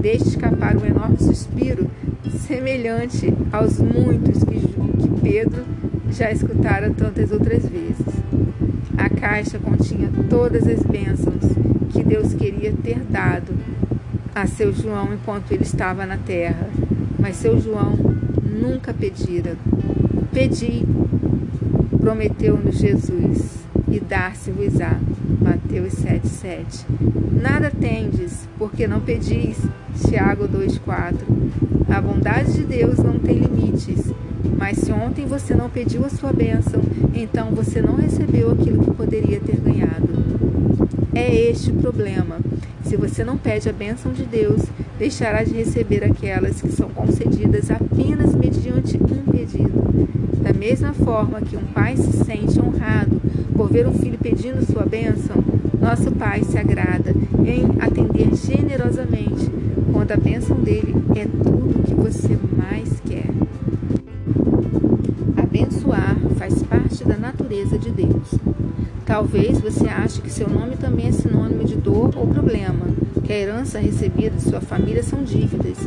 Deixa 0.01 0.25
escapar 0.25 0.75
um 0.75 0.85
enorme 0.85 1.17
suspiro, 1.17 1.89
semelhante 2.45 3.33
aos 3.51 3.79
muitos 3.79 4.43
que, 4.43 4.59
que 4.59 5.21
Pedro 5.21 5.63
já 6.11 6.29
escutara 6.29 6.91
tantas 6.91 7.31
outras 7.31 7.63
vezes. 7.65 8.05
A 8.97 9.09
caixa 9.09 9.57
continha 9.57 10.09
todas 10.29 10.67
as 10.67 10.83
bênçãos 10.83 11.43
que 11.89 12.03
Deus 12.03 12.33
queria 12.33 12.73
ter 12.73 12.99
dado 12.99 13.53
a 14.35 14.45
seu 14.45 14.71
João 14.71 15.13
enquanto 15.13 15.51
ele 15.51 15.63
estava 15.63 16.05
na 16.05 16.17
terra, 16.17 16.69
mas 17.19 17.35
seu 17.37 17.59
João 17.59 17.93
nunca 18.43 18.93
pedira. 18.93 19.55
Pedi, 20.31 20.85
prometeu-nos 21.99 22.77
Jesus, 22.77 23.57
e 23.89 23.99
dar-se-vos-á. 23.99 24.99
Mateus 25.41 25.93
7,7. 25.95 26.85
Nada 27.31 27.71
tendes, 27.71 28.47
porque 28.57 28.87
não 28.87 28.99
pedis. 28.99 29.57
Tiago 30.07 30.47
2,4. 30.47 31.15
A 31.89 32.01
bondade 32.01 32.53
de 32.53 32.63
Deus 32.63 32.97
não 32.97 33.17
tem 33.17 33.39
limites. 33.39 34.13
Mas 34.57 34.79
se 34.79 34.91
ontem 34.91 35.25
você 35.25 35.53
não 35.55 35.69
pediu 35.69 36.05
a 36.05 36.09
sua 36.09 36.33
bênção, 36.33 36.81
então 37.13 37.51
você 37.51 37.81
não 37.81 37.95
recebeu 37.95 38.51
aquilo 38.51 38.83
que 38.83 38.91
poderia 38.91 39.39
ter 39.39 39.57
ganhado. 39.57 40.09
É 41.13 41.33
este 41.33 41.71
o 41.71 41.75
problema. 41.75 42.37
Se 42.87 42.95
você 42.95 43.21
não 43.21 43.37
pede 43.37 43.67
a 43.67 43.73
bênção 43.73 44.13
de 44.13 44.23
Deus, 44.23 44.61
deixará 44.97 45.43
de 45.43 45.51
receber 45.51 46.05
aquelas 46.05 46.61
que 46.61 46.71
são 46.71 46.89
concedidas 46.89 47.69
apenas 47.69 48.33
mediante 48.33 48.95
um 48.95 49.29
pedido. 49.29 50.07
Da 50.41 50.53
mesma 50.53 50.93
forma 50.93 51.41
que 51.41 51.57
um 51.57 51.65
pai 51.73 51.97
se 51.97 52.23
sente 52.23 52.57
honrado 52.61 53.21
por 53.53 53.69
ver 53.69 53.85
um 53.85 53.93
filho 53.93 54.17
pedindo 54.17 54.65
sua 54.65 54.85
bênção, 54.85 55.35
nosso 55.81 56.13
Pai 56.13 56.43
se 56.45 56.57
agrada 56.57 57.13
em 57.45 57.65
atender 57.81 58.33
generosamente 58.33 59.51
quando 59.91 60.13
a 60.13 60.17
bênção 60.17 60.55
dele 60.55 60.95
é 61.13 61.25
tudo 61.25 61.79
o 61.79 61.83
que 61.83 61.93
você 61.93 62.39
mais 62.55 63.01
quer. 63.01 63.36
Natureza 67.47 67.79
de 67.79 67.89
Deus. 67.91 68.35
Talvez 69.05 69.57
você 69.61 69.87
ache 69.87 70.19
que 70.19 70.29
seu 70.29 70.49
nome 70.49 70.75
também 70.75 71.07
é 71.07 71.11
sinônimo 71.13 71.63
de 71.63 71.75
dor 71.75 72.13
ou 72.17 72.27
problema, 72.27 72.85
que 73.23 73.31
a 73.31 73.37
herança 73.37 73.79
recebida 73.79 74.35
de 74.35 74.41
sua 74.41 74.59
família 74.59 75.01
são 75.01 75.23
dívidas. 75.23 75.77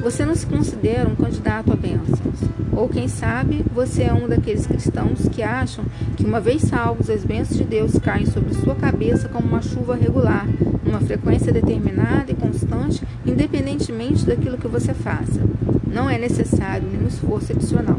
Você 0.00 0.24
não 0.24 0.36
se 0.36 0.46
considera 0.46 1.08
um 1.08 1.16
candidato 1.16 1.72
a 1.72 1.76
bênçãos. 1.76 2.38
Ou 2.70 2.88
quem 2.88 3.08
sabe 3.08 3.64
você 3.74 4.04
é 4.04 4.14
um 4.14 4.28
daqueles 4.28 4.64
cristãos 4.64 5.28
que 5.28 5.42
acham 5.42 5.84
que, 6.16 6.24
uma 6.24 6.40
vez 6.40 6.62
salvos, 6.62 7.10
as 7.10 7.24
bênçãos 7.24 7.58
de 7.58 7.64
Deus 7.64 7.98
caem 7.98 8.26
sobre 8.26 8.54
sua 8.54 8.76
cabeça 8.76 9.28
como 9.28 9.48
uma 9.48 9.60
chuva 9.60 9.96
regular, 9.96 10.46
numa 10.84 11.00
frequência 11.00 11.52
determinada 11.52 12.30
e 12.30 12.34
constante, 12.34 13.02
independentemente 13.26 14.24
daquilo 14.24 14.56
que 14.56 14.68
você 14.68 14.94
faça. 14.94 15.40
Não 15.92 16.08
é 16.08 16.16
necessário 16.16 16.86
nenhum 16.88 17.08
esforço 17.08 17.52
adicional. 17.52 17.98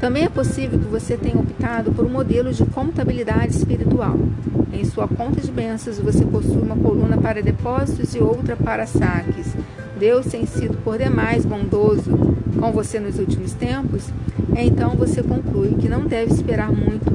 Também 0.00 0.24
é 0.24 0.28
possível 0.28 0.78
que 0.78 0.86
você 0.86 1.16
tenha 1.16 1.38
optado 1.38 1.90
por 1.90 2.04
um 2.04 2.08
modelo 2.08 2.52
de 2.52 2.64
contabilidade 2.66 3.56
espiritual. 3.56 4.16
Em 4.72 4.84
sua 4.84 5.08
conta 5.08 5.40
de 5.40 5.50
bênçãos, 5.50 5.98
você 5.98 6.24
possui 6.24 6.62
uma 6.62 6.76
coluna 6.76 7.16
para 7.16 7.42
depósitos 7.42 8.14
e 8.14 8.20
outra 8.20 8.56
para 8.56 8.86
saques. 8.86 9.54
Deus 9.98 10.26
tem 10.26 10.46
sido 10.46 10.76
por 10.84 10.98
demais 10.98 11.44
bondoso 11.44 12.10
com 12.60 12.72
você 12.72 13.00
nos 13.00 13.18
últimos 13.18 13.52
tempos, 13.52 14.08
então 14.56 14.90
você 14.90 15.22
conclui 15.22 15.74
que 15.74 15.88
não 15.88 16.06
deve 16.06 16.32
esperar 16.32 16.70
muito, 16.70 17.12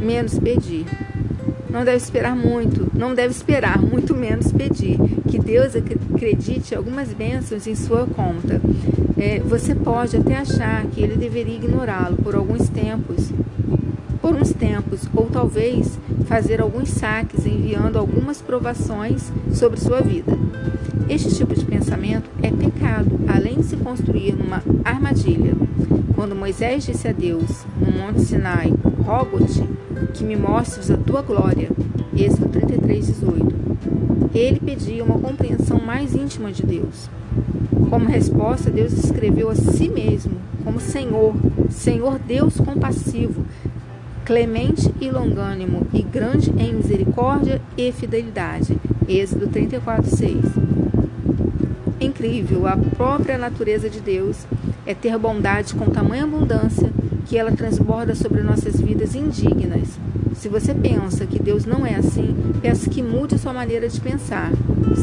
menos 0.00 0.38
pedir. 0.38 0.86
Não 1.76 1.84
deve 1.84 1.98
esperar 1.98 2.34
muito, 2.34 2.90
não 2.94 3.14
deve 3.14 3.32
esperar, 3.32 3.78
muito 3.78 4.16
menos 4.16 4.50
pedir. 4.50 4.96
Que 5.28 5.38
Deus 5.38 5.74
acredite 5.76 6.74
algumas 6.74 7.12
bênçãos 7.12 7.66
em 7.66 7.74
sua 7.74 8.06
conta. 8.06 8.62
É, 9.18 9.40
você 9.40 9.74
pode 9.74 10.16
até 10.16 10.36
achar 10.36 10.86
que 10.86 11.02
ele 11.02 11.16
deveria 11.16 11.56
ignorá-lo 11.56 12.16
por 12.16 12.34
alguns 12.34 12.70
tempos, 12.70 13.30
por 14.22 14.34
uns 14.34 14.54
tempos, 14.54 15.02
ou 15.14 15.26
talvez 15.26 15.98
fazer 16.24 16.62
alguns 16.62 16.88
saques 16.88 17.44
enviando 17.44 17.98
algumas 17.98 18.40
provações 18.40 19.30
sobre 19.52 19.78
sua 19.78 20.00
vida. 20.00 20.32
Este 21.08 21.32
tipo 21.32 21.54
de 21.54 21.64
pensamento 21.64 22.28
é 22.42 22.50
pecado, 22.50 23.20
além 23.28 23.58
de 23.58 23.66
se 23.66 23.76
construir 23.76 24.32
numa 24.32 24.60
armadilha. 24.84 25.54
Quando 26.16 26.34
Moisés 26.34 26.84
disse 26.84 27.06
a 27.06 27.12
Deus, 27.12 27.64
no 27.80 27.92
Monte 27.92 28.22
Sinai, 28.22 28.74
rogo-te 29.04 29.62
que 30.14 30.24
me 30.24 30.34
mostres 30.34 30.90
a 30.90 30.96
tua 30.96 31.22
glória, 31.22 31.70
Êxodo 32.16 32.48
33, 32.48 33.06
18, 33.06 33.54
ele 34.34 34.58
pedia 34.58 35.04
uma 35.04 35.18
compreensão 35.18 35.80
mais 35.80 36.12
íntima 36.12 36.50
de 36.50 36.64
Deus. 36.64 37.08
Como 37.88 38.08
resposta, 38.08 38.68
Deus 38.68 38.92
escreveu 38.92 39.48
a 39.48 39.54
si 39.54 39.88
mesmo 39.88 40.32
como 40.64 40.80
Senhor, 40.80 41.36
Senhor 41.70 42.18
Deus 42.18 42.56
compassivo, 42.56 43.44
clemente 44.24 44.92
e 45.00 45.08
longânimo, 45.08 45.86
e 45.92 46.02
grande 46.02 46.50
em 46.58 46.74
misericórdia 46.74 47.62
e 47.76 47.92
fidelidade. 47.92 48.76
Êxodo 49.08 49.46
34, 49.46 50.10
6 50.10 50.65
incrível, 52.00 52.66
a 52.66 52.76
própria 52.76 53.38
natureza 53.38 53.88
de 53.88 54.00
Deus 54.00 54.46
é 54.84 54.94
ter 54.94 55.16
bondade 55.18 55.74
com 55.74 55.86
tamanha 55.86 56.24
abundância 56.24 56.90
que 57.26 57.36
ela 57.36 57.52
transborda 57.52 58.14
sobre 58.14 58.42
nossas 58.42 58.80
vidas 58.80 59.14
indignas. 59.14 59.98
Se 60.36 60.48
você 60.48 60.74
pensa 60.74 61.26
que 61.26 61.42
Deus 61.42 61.64
não 61.64 61.84
é 61.86 61.94
assim, 61.94 62.36
peço 62.60 62.90
que 62.90 63.02
mude 63.02 63.38
sua 63.38 63.52
maneira 63.52 63.88
de 63.88 64.00
pensar. 64.00 64.52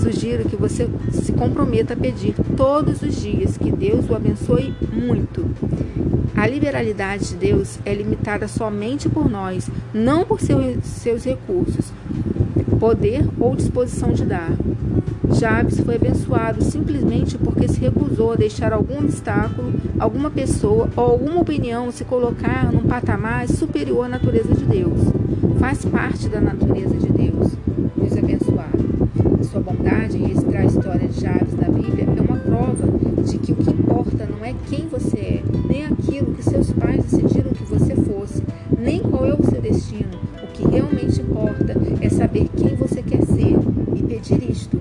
Sugiro 0.02 0.48
que 0.48 0.56
você 0.56 0.88
se 1.12 1.34
comprometa 1.34 1.94
a 1.94 1.98
pedir 1.98 2.36
todos 2.56 3.02
os 3.02 3.16
dias 3.22 3.58
que 3.58 3.72
Deus 3.72 4.10
o 4.10 4.16
abençoe 4.16 4.74
muito. 4.92 5.50
A 6.36 6.48
liberalidade 6.48 7.30
de 7.30 7.36
Deus 7.36 7.80
é 7.86 7.94
limitada 7.94 8.48
somente 8.48 9.10
por 9.10 9.30
nós, 9.30 9.70
não 9.94 10.24
por 10.24 10.40
seus 10.40 11.26
recursos, 11.26 11.92
poder 12.84 13.26
ou 13.40 13.56
disposição 13.56 14.12
de 14.12 14.26
dar. 14.26 14.52
Jabes 15.40 15.80
foi 15.80 15.96
abençoado 15.96 16.62
simplesmente 16.62 17.38
porque 17.38 17.66
se 17.66 17.80
recusou 17.80 18.34
a 18.34 18.36
deixar 18.36 18.74
algum 18.74 18.98
obstáculo, 18.98 19.72
alguma 19.98 20.30
pessoa 20.30 20.90
ou 20.98 21.04
alguma 21.06 21.40
opinião 21.40 21.90
se 21.94 22.04
colocar 22.04 22.74
num 22.74 22.82
patamar 22.82 23.48
superior 23.48 24.08
à 24.08 24.10
natureza 24.10 24.54
de 24.54 24.66
Deus. 24.66 25.00
Faz 25.60 25.86
parte 25.86 26.28
da 26.28 26.42
natureza 26.42 26.98
de 26.98 27.08
Deus 27.08 27.54
nos 27.96 28.18
abençoar. 28.18 28.72
A 29.40 29.44
sua 29.46 29.62
bondade 29.62 30.18
em 30.18 30.28
registrar 30.28 30.60
a 30.60 30.66
história 30.66 31.08
de 31.08 31.22
Jabes 31.22 31.54
na 31.54 31.70
Bíblia 31.70 32.06
é 32.18 32.22
uma 32.22 32.38
prova 32.38 32.86
de 33.24 33.38
que 33.38 33.54
o 33.54 33.56
que 33.56 33.70
importa 33.70 34.28
não 34.30 34.44
é 34.44 34.54
quem 34.70 34.90
você 34.90 35.18
é, 35.18 35.44
nem 35.70 35.86
aquilo 35.86 36.34
que 36.34 36.44
seus 36.44 36.70
pais 36.74 37.02
decidiram 37.06 37.52
que 37.52 37.64
você 37.64 37.96
fosse, 37.96 38.44
nem 38.78 39.00
qual 39.00 39.26
é 39.26 39.34
o 39.34 39.42
seu 39.50 39.62
destino. 39.62 40.33
Que 40.64 40.70
realmente 40.70 41.22
importa 41.22 41.76
é 42.00 42.10
saber 42.10 42.48
quem 42.56 42.76
você 42.76 43.02
quer 43.04 43.22
ser 43.26 43.54
e 43.96 44.04
pedir 44.04 44.50
isto 44.50 44.80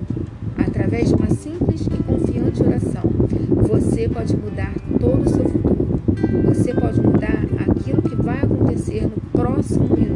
através 0.57 1.09
de 1.09 1.15
uma 1.15 1.29
simples 1.29 1.85
e 1.87 2.03
confiante 2.03 2.63
oração, 2.63 3.03
você 3.67 4.07
pode 4.07 4.35
mudar 4.37 4.73
todo 4.99 5.21
o 5.21 5.29
seu 5.29 5.43
futuro. 5.43 5.99
Você 6.45 6.73
pode 6.73 7.01
mudar 7.01 7.45
aquilo 7.67 8.01
que 8.01 8.15
vai 8.15 8.39
acontecer 8.39 9.03
no 9.03 9.21
próximo 9.31 9.95
minuto. 9.95 10.12